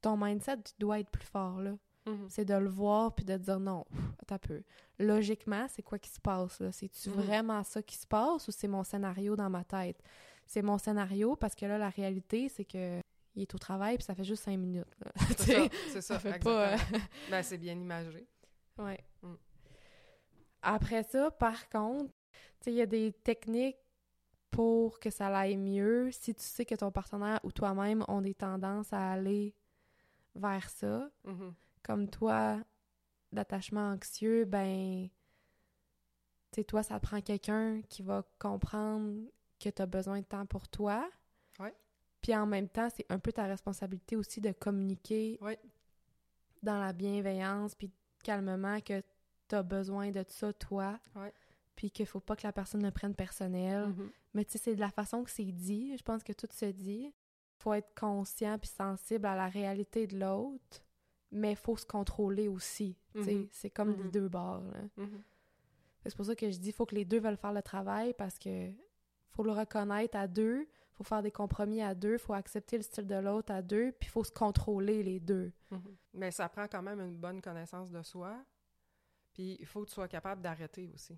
[0.01, 1.75] ton mindset, tu dois être plus fort, là.
[2.07, 2.27] Mhm.
[2.29, 3.85] C'est de le voir puis de te dire non,
[4.29, 4.63] un peu.
[4.97, 6.71] Logiquement, c'est quoi qui se passe là?
[6.71, 7.15] C'est-tu Mhm.
[7.15, 10.01] vraiment ça qui se passe ou c'est mon scénario dans ma tête?
[10.47, 13.01] C'est mon scénario parce que là, la réalité, c'est que
[13.35, 14.87] il est au travail puis ça fait juste cinq minutes.
[15.37, 16.73] C'est ça, c'est ça, ça fait pas...
[16.73, 16.77] euh,
[17.29, 18.25] Ben, c'est bien imagé.
[18.79, 18.99] ouais.
[20.61, 22.13] Après ça, par contre,
[22.67, 23.77] il y a des techniques
[24.51, 26.11] pour que ça aille mieux.
[26.11, 29.55] Si tu sais que ton partenaire ou toi-même ont des tendances à aller
[30.35, 31.53] vers ça, Mhm.
[31.83, 32.59] comme toi,
[33.31, 35.07] d'attachement anxieux, ben,
[36.51, 39.21] tu sais, toi, ça prend quelqu'un qui va comprendre
[39.59, 41.09] que tu as besoin de temps pour toi.
[41.59, 41.73] Ouais.
[42.21, 45.57] Puis en même temps, c'est un peu ta responsabilité aussi de communiquer Ouais.
[46.61, 47.89] dans la bienveillance, puis
[48.23, 49.01] calmement que
[49.51, 50.99] tu as besoin de ça, toi.
[51.15, 51.33] Ouais.
[51.75, 53.87] Puis qu'il faut pas que la personne le prenne personnel.
[53.87, 54.09] Mhm.
[54.33, 55.95] Mais tu sais, c'est de la façon que c'est dit.
[55.97, 57.13] Je pense que tout se dit.
[57.57, 60.81] faut être conscient puis sensible à la réalité de l'autre,
[61.31, 62.97] mais faut se contrôler aussi.
[63.13, 63.47] Mhm.
[63.51, 64.09] C'est comme les Mhm.
[64.11, 64.63] deux bords.
[66.03, 68.39] C'est pour ça que je dis faut que les deux veulent faire le travail parce
[68.39, 68.71] que
[69.29, 73.05] faut le reconnaître à deux, faut faire des compromis à deux, faut accepter le style
[73.05, 75.51] de l'autre à deux, puis faut se contrôler les deux.
[76.15, 78.43] Mais ça prend quand même une bonne connaissance de soi.
[79.33, 81.17] Puis il faut que tu sois capable d'arrêter aussi.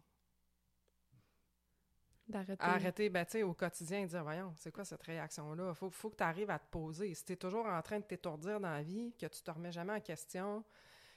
[2.28, 2.64] D'arrêter.
[2.64, 5.74] Arrêter, ben, tu sais, au quotidien, dire, voyons, c'est quoi cette réaction-là?
[5.74, 7.14] Faut, faut que tu arrives à te poser.
[7.14, 9.74] Si tu es toujours en train de t'étourdir dans la vie, que tu te remets
[9.74, 10.64] jamais en question,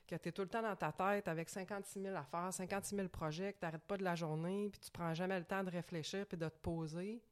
[0.07, 3.09] que tu es tout le temps dans ta tête avec 56 000 affaires, 56 000
[3.09, 5.70] projets, que tu n'arrêtes pas de la journée, puis tu prends jamais le temps de
[5.70, 7.23] réfléchir puis de te poser,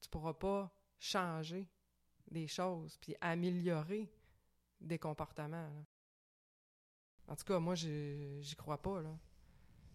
[0.00, 1.68] tu pourras pas changer
[2.30, 4.08] des choses puis améliorer
[4.80, 5.68] des comportements.
[5.68, 5.84] là.
[7.30, 9.16] En tout cas, moi, j'y crois pas, là.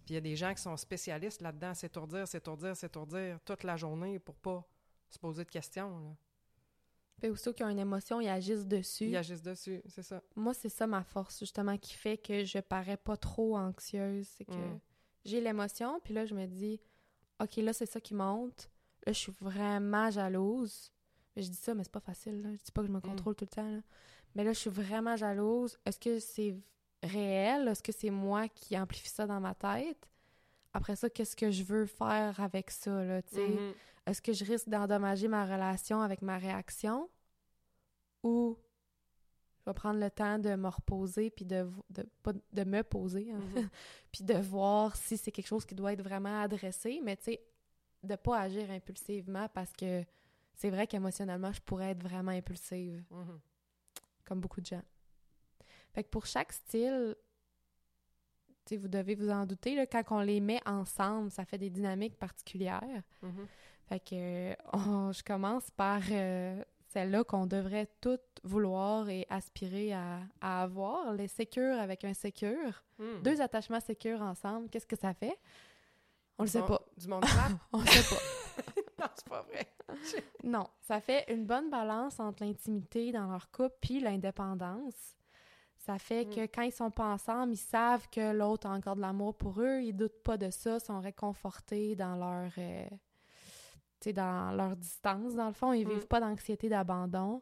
[0.06, 3.76] Puis il y a des gens qui sont spécialistes là-dedans, s'étourdir, s'étourdir, s'étourdir toute la
[3.76, 4.64] journée pour pas
[5.10, 6.00] se poser de questions.
[6.00, 6.16] Là.
[7.20, 9.06] Puis aussitôt qu'ils ont une émotion, ils agissent dessus.
[9.08, 10.22] Ils agissent dessus, c'est ça.
[10.36, 14.28] Moi, c'est ça ma force, justement, qui fait que je parais pas trop anxieuse.
[14.38, 14.80] C'est que Mm.
[15.26, 16.80] j'ai l'émotion, puis là, je me dis,
[17.42, 18.70] OK, là, c'est ça qui monte.
[19.06, 20.92] Là, je suis vraiment jalouse.
[21.36, 22.42] Je dis ça, mais c'est pas facile.
[22.44, 22.50] Là.
[22.56, 23.02] Je dis pas que je me Mm.
[23.02, 23.70] contrôle tout le temps.
[23.70, 23.82] là.
[24.36, 25.78] Mais là, je suis vraiment jalouse.
[25.86, 26.56] Est-ce que c'est
[27.06, 27.68] réel?
[27.68, 30.08] Est-ce que c'est moi qui amplifie ça dans ma tête?
[30.74, 33.48] Après ça, qu'est-ce que je veux faire avec ça, là, tu sais?
[33.48, 33.74] Mhm.
[34.06, 37.10] Est-ce que je risque d'endommager ma relation avec ma réaction?
[38.24, 38.58] Ou
[39.60, 43.32] je vais prendre le temps de me reposer puis de, de, pas de me poser,
[43.32, 43.70] hein, Mhm.
[44.12, 47.42] puis de voir si c'est quelque chose qui doit être vraiment adressé, mais tu sais,
[48.04, 50.04] de pas agir impulsivement parce que
[50.54, 53.40] c'est vrai qu'émotionnellement, je pourrais être vraiment impulsive, Mhm.
[54.24, 54.84] comme beaucoup de gens.
[55.96, 57.16] Fait que pour chaque style,
[58.72, 62.18] vous devez vous en douter, là, quand on les met ensemble, ça fait des dynamiques
[62.18, 63.02] particulières.
[63.22, 63.48] Mhm.
[63.88, 70.20] Fait que on- je commence par euh, celle-là qu'on devrait toutes vouloir et aspirer à,
[70.42, 72.84] à avoir, les sécures avec un sécure.
[73.00, 73.22] Mhm.
[73.22, 75.38] Deux attachements sécures ensemble, qu'est-ce que ça fait?
[76.38, 76.82] On le sait Bon, pas.
[76.98, 77.24] Du monde?
[77.72, 78.22] On le sait pas.
[79.00, 79.68] non, c'est pas vrai.
[80.44, 85.16] Non, ça fait une bonne balance entre l'intimité dans leur couple puis l'indépendance.
[85.86, 86.30] Ça fait Mm.
[86.36, 89.62] que quand ils sont pas ensemble, ils savent que l'autre a encore de l'amour pour
[89.62, 92.88] eux, ils doutent pas de ça, sont réconfortés dans leur euh,
[94.14, 95.90] dans leur distance dans le fond, ils Mm.
[95.92, 97.42] vivent pas d'anxiété d'abandon.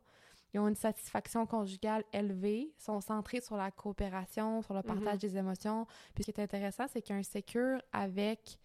[0.54, 5.20] Ils ont une satisfaction conjugale élevée, sont centrés sur la coopération, sur le partage Mhm.
[5.20, 5.88] des émotions.
[6.14, 8.60] Puis ce qui est intéressant, c'est qu'un sécure avec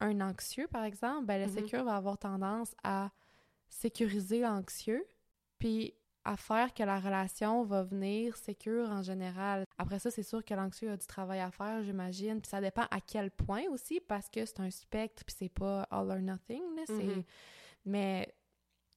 [0.00, 1.52] un anxieux, par exemple, ben, le Mhm.
[1.54, 3.10] sécure va avoir tendance à
[3.68, 5.06] sécuriser l'anxieux,
[5.58, 5.94] puis
[6.24, 9.64] à faire que la relation va venir sécure en général.
[9.78, 12.86] Après ça, c'est sûr que l'anxieux a du travail à faire, j'imagine, puis ça dépend
[12.90, 16.62] à quel point aussi, parce que c'est un spectre, puis c'est pas all or nothing,
[16.76, 16.82] là.
[16.88, 17.24] Mhm.
[17.84, 18.34] Mais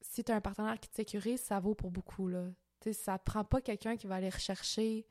[0.01, 2.47] si tu as un partenaire qui te sécurise, ça vaut pour beaucoup, là.
[2.80, 5.07] Tu sais, ça prend pas quelqu'un qui va aller rechercher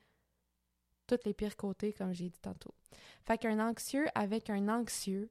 [1.07, 2.75] tous les pires côtés, comme j'ai dit tantôt.
[3.25, 5.31] Fait qu'un anxieux avec un anxieux.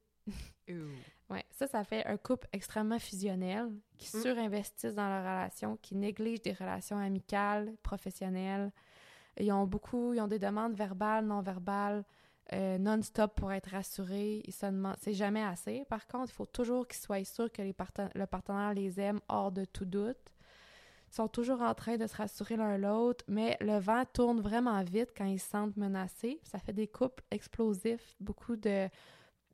[1.29, 4.21] Ouais, ça, ça fait un couple extrêmement fusionnel, qui Mm.
[4.21, 8.71] surinvestissent dans leur relation, qui négligent des relations amicales, professionnelles.
[9.39, 12.03] Ils ont beaucoup, ils ont des demandes verbales, non verbales,
[12.51, 14.41] euh, non-stop pour être rassurés.
[14.45, 15.85] Ils se demandent, c'est jamais assez.
[15.89, 19.21] Par contre, il faut toujours qu'ils soient sûrs que les parten- le partenaire les aime
[19.29, 20.17] hors de tout doute.
[21.09, 24.83] Ils sont toujours en train de se rassurer l'un l'autre, mais le vent tourne vraiment
[24.83, 26.41] vite quand ils se sentent menacés.
[26.43, 28.89] Ça fait des couples explosifs, beaucoup de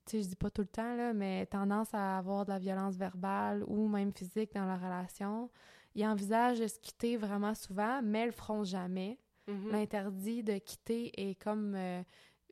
[0.10, 2.95] sais, je dis pas tout le temps, là, mais tendance à avoir de la violence
[2.95, 5.49] verbale ou même physique dans la relation.
[5.95, 9.20] Ils envisagent de se quitter vraiment souvent, mais le feront jamais.
[9.47, 9.72] Mhm.
[9.72, 12.03] L'interdit de quitter est comme euh,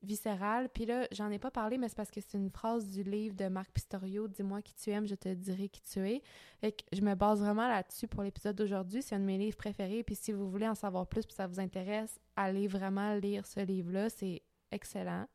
[0.03, 0.69] viscéral.
[0.69, 3.35] Puis là, j'en ai pas parlé, mais c'est parce que c'est une phrase du livre
[3.35, 6.21] de Marc Pistorio, Dis-moi qui tu aimes, je te dirai qui tu es.
[6.59, 9.01] Fait que je me base vraiment là-dessus pour l'épisode d'aujourd'hui.
[9.01, 10.03] C'est un de mes livres préférés.
[10.03, 13.59] Puis si vous voulez en savoir plus, puis ça vous intéresse, allez vraiment lire ce
[13.59, 14.09] livre-là.
[14.09, 14.41] C'est
[14.71, 15.27] excellent.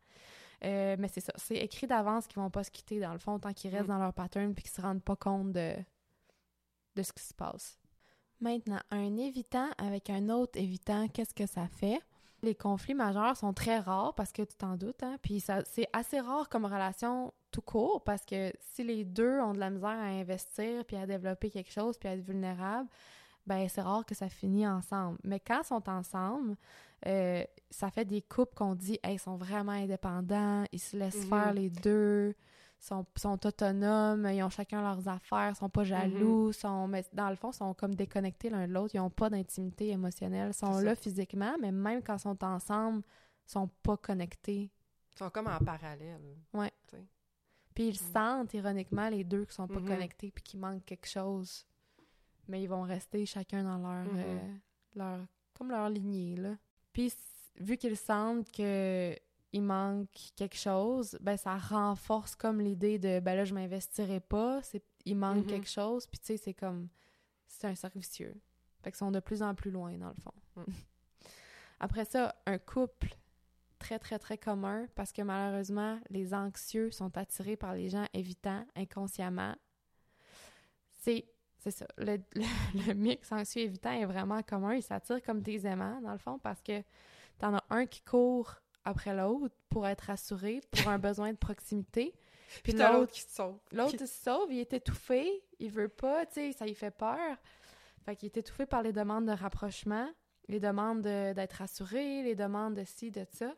[0.65, 3.39] Euh, mais c'est ça, c'est écrit d'avance qu'ils vont pas se quitter dans le fond
[3.39, 3.93] tant qu'ils restent Mm.
[3.93, 5.75] dans leur pattern puis qu'ils se rendent pas compte de,
[6.97, 7.79] de ce qui se passe.
[8.41, 12.01] Maintenant, un évitant avec un autre évitant, qu'est-ce que ça fait?
[12.43, 15.17] Les conflits majeurs sont très rares parce que tu t'en doutes, hein?
[15.23, 19.53] Puis ça, c'est assez rare comme relation tout court parce que si les deux ont
[19.53, 22.89] de la misère à investir puis à développer quelque chose puis à être vulnérables,
[23.47, 25.19] ben c'est rare que ça finit ensemble.
[25.25, 26.57] Mais quand ils sont ensemble,
[27.07, 31.25] euh, ça fait des couples qu'on dit, hey, ils sont vraiment indépendants, ils se laissent
[31.25, 31.29] Mhm.
[31.29, 32.35] faire les deux,
[32.79, 37.37] sont, sont autonomes, ils ont chacun leurs affaires, sont pas jaloux, sont, mais dans le
[37.37, 40.95] fond, sont comme déconnectés l'un de l'autre, ils ont pas d'intimité émotionnelle, ils sont là
[40.95, 43.03] physiquement, mais même quand ils sont ensemble,
[43.47, 44.71] ils sont pas connectés.
[45.15, 46.37] Ils sont comme en parallèle.
[47.75, 48.13] Puis ils Mm.
[48.13, 49.87] sentent ironiquement les deux qui sont pas Mhm.
[49.87, 51.65] connectés puis qui manquent quelque chose.
[52.53, 54.39] Mais ils vont rester chacun dans leur euh,
[54.95, 55.21] leur
[55.55, 56.55] comme leur lignée là.
[56.93, 57.11] Puis
[57.59, 59.17] vu qu'ils sentent que
[59.55, 64.63] il manque quelque chose, ben ça renforce comme l'idée de ben là je m'investirai pas,
[64.63, 65.47] c'est il manque Mhm.
[65.47, 66.89] quelque chose puis tu sais c'est comme
[67.47, 68.35] c'est un cercle vicieux.
[68.83, 70.35] Fait qu'ils sont de plus en plus loin dans le fond.
[70.57, 70.65] Mm.
[71.81, 73.15] Après ça, un couple
[73.79, 78.65] très, très, très commun parce que malheureusement, les anxieux sont attirés par les gens évitants
[78.77, 79.55] inconsciemment.
[81.01, 81.25] C'est,
[81.63, 81.87] c'est ça.
[81.99, 82.43] Le, le-
[82.89, 84.75] le mix anxieux-évitant est vraiment commun.
[84.75, 86.83] Ils s'attirent comme des aimants, dans le fond, parce que
[87.39, 88.55] t'en as un qui court
[88.85, 92.15] après l'autre pour être rassuré, pour un besoin de proximité.
[92.65, 93.59] Puis t'as l'autre qui se sauve.
[93.73, 96.75] L'autre, Qui- il se sauve, il est étouffé, il veut pas, tu sais, ça lui
[96.75, 97.19] fait peur.
[98.05, 100.09] Fait qu'il est étouffé par les demandes de rapprochement,
[100.49, 103.55] les demandes de- d'être rassuré, les demandes de ci, de ça.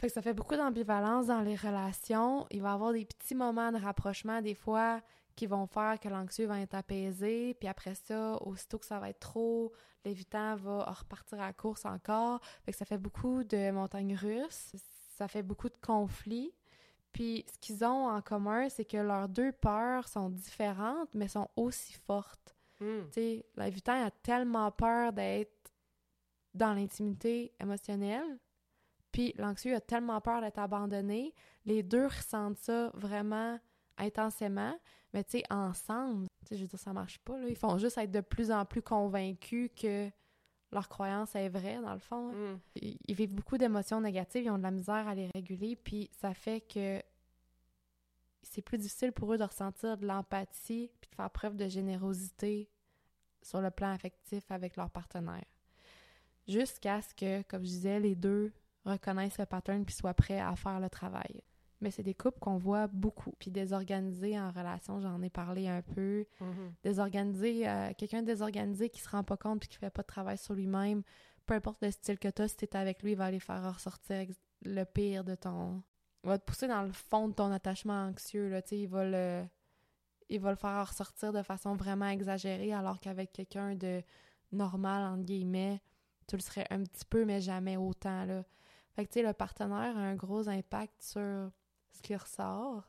[0.00, 2.46] Fait que ça fait beaucoup d'ambivalence dans les relations.
[2.50, 5.00] Il va y avoir des petits moments de rapprochement, des fois,
[5.34, 9.10] qui vont faire que l'anxieux va être apaisé, puis après ça, aussitôt que ça va
[9.10, 9.72] être trop,
[10.04, 12.40] l'évitant va repartir à la course encore.
[12.64, 14.72] Fait que ça fait beaucoup de montagnes russes,
[15.16, 16.52] ça fait beaucoup de conflits.
[17.12, 21.48] Puis ce qu'ils ont en commun, c'est que leurs deux peurs sont différentes, mais sont
[21.56, 22.56] aussi fortes.
[22.80, 23.04] Hmm.
[23.08, 25.72] Tu sais, l'invitant a tellement peur d'être
[26.54, 28.38] dans l'intimité émotionnelle,
[29.12, 31.34] puis l'anxieux a tellement peur d'être abandonné.
[31.66, 33.58] Les deux ressentent ça vraiment
[33.98, 34.74] intensément,
[35.12, 37.48] mais tu sais, ensemble, tu sais, je veux dire, ça marche pas, là.
[37.48, 40.10] Ils font juste être de plus en plus convaincus que
[40.72, 42.30] leur croyance est vraie, dans le fond.
[42.32, 42.54] hein.
[42.54, 42.58] Hmm.
[42.76, 46.08] Ils ils vivent beaucoup d'émotions négatives, ils ont de la misère à les réguler, puis
[46.12, 47.02] ça fait que
[48.42, 52.68] c'est plus difficile pour eux de ressentir de l'empathie puis de faire preuve de générosité
[53.42, 55.44] sur le plan affectif avec leur partenaire.
[56.48, 58.52] Jusqu'à ce que, comme je disais, les deux
[58.84, 61.40] reconnaissent le pattern puis soient prêts à faire le travail.
[61.82, 63.34] Mais c'est des couples qu'on voit beaucoup.
[63.38, 66.24] Puis désorganisés en relation, j'en ai parlé un peu.
[66.40, 66.72] Mhm.
[66.84, 70.38] Désorganisé, euh, quelqu'un désorganisé qui se rend pas compte puis qui fait pas de travail
[70.38, 71.02] sur lui-même,
[71.44, 73.74] peu importe le style que tu as, si tu avec lui, il va aller faire
[73.74, 74.26] ressortir
[74.64, 75.82] le pire de ton.
[76.24, 78.88] Il va te pousser dans le fond de ton attachement anxieux, là, tu sais, il
[78.88, 79.44] va le.
[80.28, 84.02] Il va le faire ressortir de façon vraiment exagérée, alors qu'avec quelqu'un de
[84.50, 85.82] normal, entre guillemets,
[86.26, 88.44] tu le serais un petit peu, mais jamais autant, là.
[88.94, 91.50] Fait que, tu sais, le partenaire a un gros impact sur
[91.92, 92.82] ce qui ressort.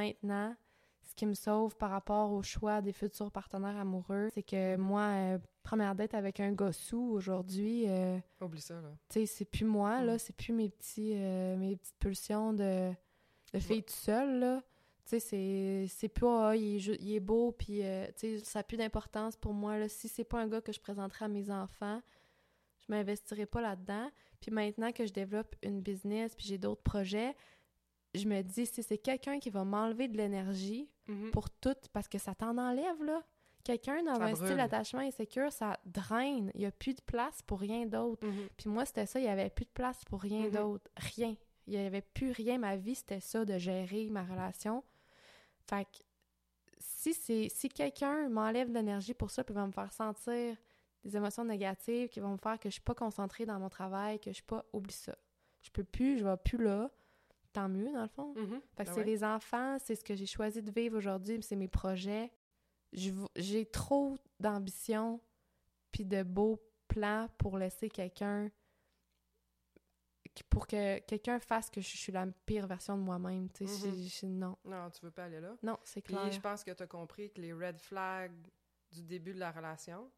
[0.00, 0.54] Maintenant,
[1.02, 5.02] ce qui me sauve par rapport au choix des futurs partenaires amoureux, c'est que moi,
[5.02, 8.90] euh, première date avec un gars sous aujourd'hui, euh, Oublie ça, là.
[9.08, 10.18] tu sais, c'est plus moi, là, Mm.
[10.18, 12.90] c'est plus mes petits euh, mes petites pulsions de,
[13.52, 14.62] de fille toute seule, là.
[15.04, 17.82] Tu sais, c'est, c'est pas, ah, il, est ju- il est beau, puis, tu
[18.16, 19.88] sais, ça n'a plus d'importance pour moi, là.
[19.88, 22.02] Si c'est pas un gars que je présenterai à mes enfants,
[22.80, 24.10] je m'investirai pas là-dedans.
[24.40, 27.34] Puis maintenant que je développe une business, puis j'ai d'autres projets,
[28.18, 31.30] je me dis, si c'est quelqu'un qui va m'enlever de l'énergie Mhm.
[31.30, 33.22] pour tout, parce que ça t'en enlève, là.
[33.64, 34.46] Quelqu'un dans Ça un brûle.
[34.46, 36.50] style d'attachement insécure, ça draine.
[36.54, 38.26] Il n'y a plus de place pour rien d'autre.
[38.26, 38.48] Mhm.
[38.56, 40.50] Puis moi, c'était ça, il n'y avait plus de place pour rien Mhm.
[40.52, 40.90] d'autre.
[40.96, 41.34] Rien.
[41.66, 42.58] Il n'y avait plus rien.
[42.58, 44.82] Ma vie, c'était ça, de gérer ma relation.
[45.68, 45.98] Fait que
[46.78, 50.56] si c'est si quelqu'un m'enlève de l'énergie pour ça, puis va me faire sentir
[51.04, 54.18] des émotions négatives qui vont me faire que je suis pas concentrée dans mon travail,
[54.18, 54.64] que je suis pas...
[54.72, 55.16] Oublie ça.
[55.62, 56.90] Je peux plus, je vais plus là.
[57.58, 58.34] Tant mieux, dans le fond.
[58.34, 59.04] Fait que Ah c'est ouais.
[59.04, 62.30] les enfants, c'est ce que j'ai choisi de vivre aujourd'hui, c'est mes projets.
[62.92, 65.20] J'ai trop d'ambition
[65.90, 68.50] puis de beaux plans pour laisser quelqu'un
[70.50, 73.94] pour que quelqu'un fasse que je suis la pire version de moi-même, tu sais, Mhm.
[74.06, 74.56] je- non.
[74.64, 75.56] Non, tu veux pas aller là.
[75.64, 76.30] Non, c'est clair.
[76.30, 78.30] je pense que tu as compris que les red flags
[78.92, 80.08] du début de la relation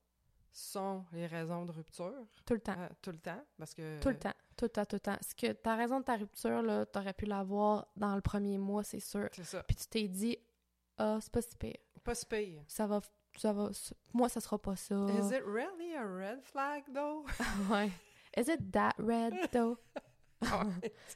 [0.52, 2.12] sont les raisons de rupture
[2.44, 2.74] Tout le temps.
[2.78, 3.42] euh, tout le temps.
[3.58, 4.00] Parce que.
[4.00, 5.16] Tout le temps, tout le temps, tout le temps.
[5.20, 8.82] Ce que ta raison de ta rupture, là, t'aurais pu l'avoir dans le premier mois,
[8.84, 9.28] c'est sûr.
[9.32, 9.62] C'est ça.
[9.62, 10.36] Puis tu t'es dit,
[10.98, 11.76] ah, c'est pas si pire.
[12.04, 12.62] Pas si pire.
[12.66, 13.00] Ça va,
[13.36, 13.70] ça va,
[14.12, 14.94] moi, ça sera pas ça.
[14.94, 17.24] Is it really a red flag, though?
[17.70, 17.90] ouais.
[18.36, 19.78] Is it that red, though?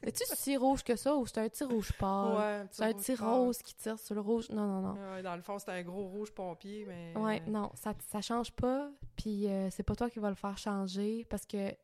[0.02, 2.36] Es-tu si rouge que ça ou c'est un petit rouge pâle?
[2.36, 4.50] ouais, C'est un petit rose qui tire sur le rouge?
[4.50, 5.12] Non, non, non.
[5.12, 7.16] Ouais, dans le fond, c'est un gros rouge pompier, mais.
[7.16, 10.58] Ouais, non, ça, ça change pas, puis euh, c'est pas toi qui va le faire
[10.58, 11.74] changer, parce que...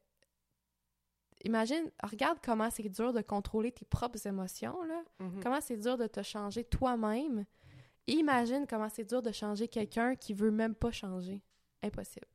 [1.44, 5.02] Imagine, regarde comment c'est dur de contrôler tes propres émotions, là.
[5.20, 5.42] Mhm.
[5.42, 7.46] Comment c'est dur de te changer toi-même.
[8.06, 11.40] Imagine comment c'est dur de changer quelqu'un qui veut même pas changer.
[11.82, 12.26] Impossible.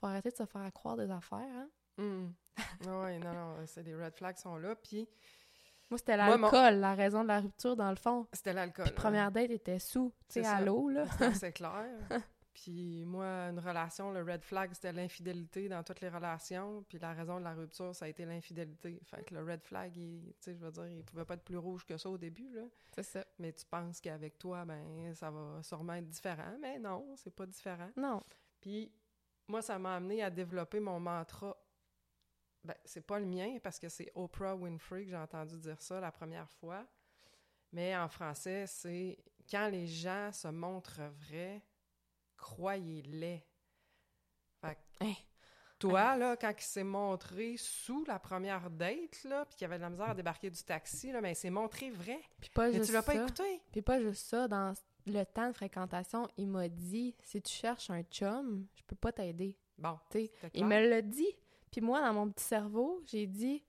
[0.00, 1.68] Faut arrêter de se faire croire des affaires, hein?
[1.98, 2.34] Mhm.
[2.86, 4.74] ouais, non, non, c'est les red flags sont là.
[4.76, 5.08] Puis
[5.90, 8.26] Moi, c'était mon- l'alcool, la raison de la rupture, dans le fond.
[8.32, 8.86] c'était l'alcool.
[8.86, 11.04] Puis première date était sous, tu sais, C'est à l'eau, là.
[11.20, 11.32] hein.
[11.34, 11.86] c'est clair.
[12.52, 16.84] Puis moi, une relation, le red flag, c'était l'infidélité dans toutes les relations.
[16.88, 19.00] Puis la raison de la rupture, ça a été l'infidélité.
[19.04, 21.42] Fait que le red flag, il- tu sais, je veux dire, il pouvait pas être
[21.42, 22.62] plus rouge que ça au début, là.
[22.94, 23.24] C'est ça.
[23.40, 26.56] Mais tu penses qu'avec toi, ben, ça va sûrement être différent.
[26.60, 27.90] Mais non, c'est pas différent.
[27.96, 28.22] Non.
[28.60, 28.92] Puis
[29.48, 31.56] moi, ça m'a amené à développer mon mantra.
[32.64, 36.00] Ben, c'est pas le mien parce que c'est Oprah Winfrey que j'ai entendu dire ça
[36.00, 36.86] la première fois.
[37.72, 39.18] Mais en français, c'est
[39.50, 41.62] quand les gens se montrent vrais,
[42.36, 43.44] croyez-les.
[44.60, 45.14] Fait que Hein?
[45.78, 49.82] toi, là, quand il s'est montré sous la première date, là, puis qu'il avait de
[49.82, 52.20] la misère à débarquer du taxi, là, ben, il s'est montré vrai.
[52.40, 53.60] Puis pas Mais juste tu l'as pas écouté.
[53.72, 54.72] Puis pas juste ça, dans
[55.06, 59.12] le temps de fréquentation, il m'a dit si tu cherches un chum, je peux pas
[59.12, 59.58] t'aider.
[59.76, 59.98] Bon,
[60.54, 61.36] Il me l'a dit.
[61.74, 63.64] Puis moi, dans mon petit cerveau, j'ai dit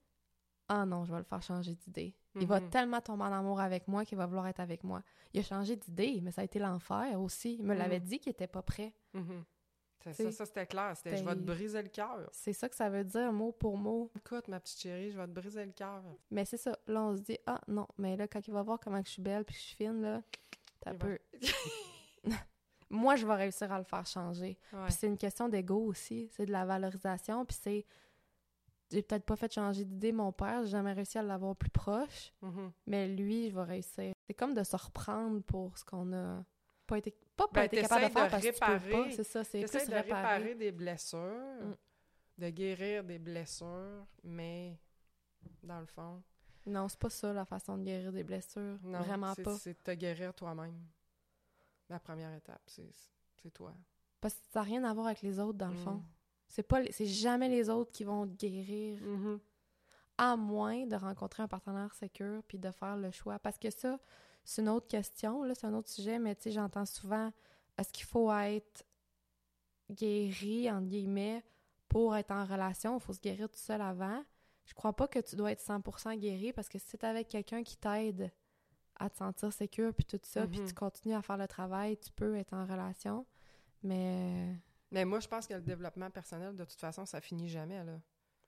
[0.68, 2.14] Ah non, je vais le faire changer d'idée.
[2.36, 2.70] Il va Mhm.
[2.70, 5.02] tellement tomber en amour avec moi qu'il va vouloir être avec moi.
[5.34, 7.56] Il a changé d'idée, mais ça a été l'enfer aussi.
[7.58, 8.06] Il me l'avait Mhm.
[8.06, 8.94] dit qu'il était pas prêt.
[10.04, 10.96] C'est T'sais, ça, ça c'était clair.
[10.96, 12.28] C'était je vais te briser le cœur.
[12.30, 14.12] C'est ça que ça veut dire, mot pour mot.
[14.16, 16.00] Écoute, ma petite chérie, je vais te briser le cœur.
[16.30, 16.78] Mais c'est ça.
[16.86, 19.22] Là, on se dit Ah non, mais là, quand il va voir comment je suis
[19.22, 20.22] belle puis que je suis fine, là,
[20.78, 21.18] t'as va- peu.
[22.90, 24.58] moi, je vais réussir à le faire changer.
[24.72, 24.84] Ouais.
[24.84, 26.28] Puis c'est une question d'ego aussi.
[26.32, 27.44] C'est de la valorisation.
[27.44, 27.84] Puis c'est.
[28.92, 32.32] j'ai peut-être pas fait changer d'idée mon père, j'ai jamais réussi à l'avoir plus proche,
[32.42, 32.70] Mhm.
[32.86, 34.12] mais lui, je vais réussir.
[34.28, 36.44] C'est comme de se reprendre pour ce qu'on a
[36.86, 38.90] pas été, pas, pas Ben, été capable de faire de parce que tu peux réparer.
[38.92, 40.02] pas, c'est ça, c'est plus de réparer.
[40.36, 41.18] réparer des blessures,
[41.64, 41.74] Mm.
[42.38, 44.78] de guérir des blessures, mais
[45.64, 46.22] dans le fond,
[46.64, 49.54] Non, c'est pas ça la façon de guérir des blessures, non, vraiment pas.
[49.56, 50.80] c'est de te guérir toi-même.
[51.88, 53.72] La première étape, c'est toi.
[54.20, 55.84] Parce que ça n'a rien à voir avec les autres dans le Mm.
[55.84, 56.02] fond.
[56.48, 59.40] C'est pas c'est jamais les autres qui vont te guérir Mhm.
[60.18, 63.38] à moins de rencontrer un partenaire sécure puis de faire le choix.
[63.38, 63.98] Parce que ça,
[64.44, 67.32] c'est une autre question, là, c'est un autre sujet, mais tu sais, j'entends souvent
[67.78, 68.84] est-ce qu'il faut être
[69.90, 71.44] guéri, entre guillemets,
[71.88, 72.96] pour être en relation?
[72.96, 74.24] Il faut se guérir tout seul avant.
[74.64, 77.62] Je crois pas que tu dois être 100% guéri parce que si tu avec quelqu'un
[77.62, 78.32] qui t'aide
[78.98, 80.68] à te sentir sécure puis tout ça, puis Mhm.
[80.68, 83.26] tu continues à faire le travail, tu peux être en relation.
[83.82, 84.54] Mais
[84.92, 87.98] Mais moi, je pense que le développement personnel, de toute façon, ça finit jamais, là.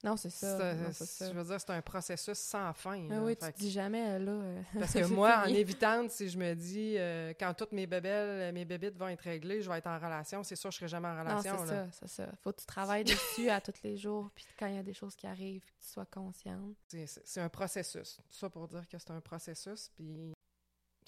[0.04, 0.56] non, c'est ça.
[0.56, 1.28] C'est- non, c'est c'est- ça.
[1.28, 3.08] Je veux dire, c'est un processus sans fin.
[3.10, 3.22] Ah là.
[3.24, 4.30] oui, tu que- te dis jamais, là.
[4.30, 7.88] euh, Parce que c'est moi, en évitante, si je me dis, euh, quand toutes mes
[7.88, 10.86] bébelles, mes bébites vont être réglées, je vais être en relation, c'est sûr je serai
[10.88, 11.58] jamais en Non, relation.
[11.66, 11.86] c'est là.
[11.90, 12.32] ça, c'est ça.
[12.44, 14.94] Faut que tu travailles dessus à tous les jours, puis quand il y a des
[14.94, 16.76] choses qui arrivent, que tu sois consciente.
[16.86, 18.18] C'est- C'est c'est un processus.
[18.30, 20.32] Tout ça pour dire que c'est un processus, puis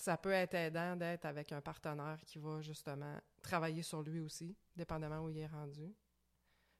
[0.00, 4.56] ça peut être aidant d'être avec un partenaire qui va justement travailler sur lui aussi,
[4.74, 5.94] dépendamment où il est rendu.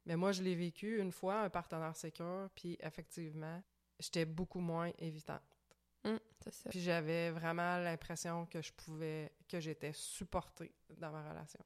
[0.06, 3.62] Mais moi, je l'ai vécu une fois, un partenaire sécure, puis effectivement,
[3.98, 5.42] j'étais beaucoup moins évitante.
[6.42, 6.70] C'est ça.
[6.70, 11.60] Puis j'avais vraiment l'impression que je pouvais, que j'étais supportée dans ma relation.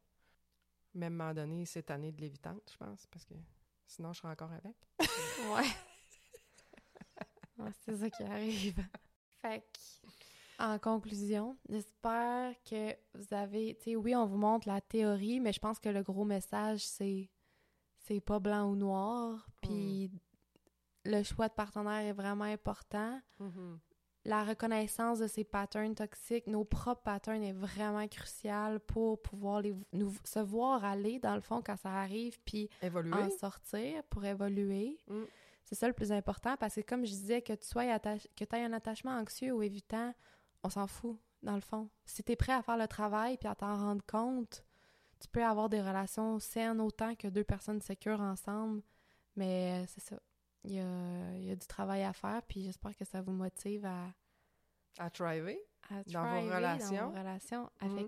[0.94, 3.34] Même à un moment donné, cette année de l'évitante, je pense, parce que
[3.86, 4.74] sinon, je serais encore avec.
[5.54, 5.70] Ouais.
[7.56, 8.84] Ouais, c'est ça qui arrive.
[9.40, 10.08] Fait que,
[10.58, 15.52] en conclusion, j'espère que vous avez, tu sais, oui, on vous montre la théorie, mais
[15.52, 17.30] je pense que le gros message, c'est,
[17.98, 20.10] c'est pas blanc ou noir, puis
[21.04, 23.20] le choix de partenaire est vraiment important.
[24.26, 29.74] la reconnaissance de ces patterns toxiques, nos propres patterns est vraiment crucial pour pouvoir les,
[29.92, 33.12] nous, se voir aller, dans le fond, quand ça arrive, puis Évoluer.
[33.12, 34.98] en sortir pour évoluer.
[35.08, 35.24] Mm.
[35.64, 38.44] C'est ça le plus important, parce que comme je disais, que tu sois attaché, que
[38.44, 40.14] tu aies un attachement anxieux ou évitant,
[40.64, 41.88] on s'en fout, dans le fond.
[42.04, 44.64] Si tu es prêt à faire le travail puis à t'en rendre compte,
[45.20, 48.82] tu peux avoir des relations saines autant que deux personnes sécures ensemble,
[49.36, 50.16] mais euh, c'est ça.
[50.64, 53.32] Il y a, il y a du travail à faire, puis j'espère que ça vous
[53.32, 54.06] motive à,
[54.98, 55.60] À thriver.
[55.90, 56.96] à Dans vos relations.
[56.96, 57.86] Dans vos relations Mm.
[57.86, 58.06] avec...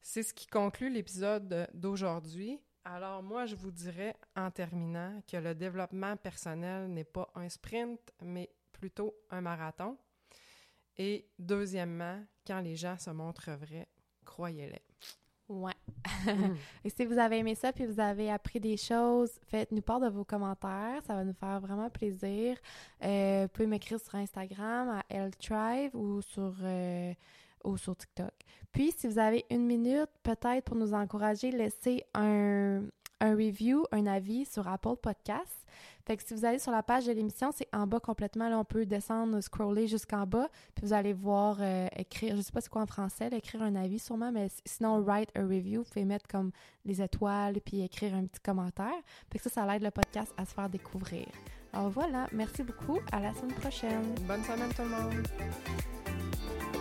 [0.00, 2.60] C'est ce qui conclut l'épisode d'aujourd'hui.
[2.84, 7.98] Alors moi, je vous dirais en terminant que le développement personnel n'est pas un sprint,
[8.22, 9.96] mais plutôt un marathon.
[10.98, 13.88] Et deuxièmement, quand les gens se montrent vrais,
[14.24, 14.82] croyez-les.
[15.48, 15.74] Ouais.
[16.84, 20.08] Et si vous avez aimé ça puis vous avez appris des choses, faites-nous part de
[20.08, 21.02] vos commentaires.
[21.06, 22.56] Ça va nous faire vraiment plaisir.
[23.02, 27.12] Euh, vous pouvez m'écrire sur Instagram à Ltrive ou sur, euh,
[27.62, 28.32] ou sur TikTok.
[28.72, 32.82] Puis, si vous avez une minute, peut-être pour nous encourager, laissez un,
[33.20, 35.66] un review, un avis sur Apple Podcasts.
[36.06, 38.48] Fait que si vous allez sur la page de l'émission, c'est en bas complètement.
[38.48, 42.52] Là, on peut descendre, scroller jusqu'en bas, puis vous allez voir euh, écrire, je sais
[42.52, 45.88] pas c'est quoi en français, écrire un avis sûrement, mais sinon, write a review, vous
[45.88, 46.50] pouvez mettre comme
[46.84, 48.92] les étoiles, puis écrire un petit commentaire.
[49.32, 51.26] Fait que ça, ça aide le podcast à se faire découvrir.
[51.72, 52.98] Alors voilà, merci beaucoup.
[53.10, 54.14] À la semaine prochaine.
[54.28, 56.73] Bonne semaine tout le monde!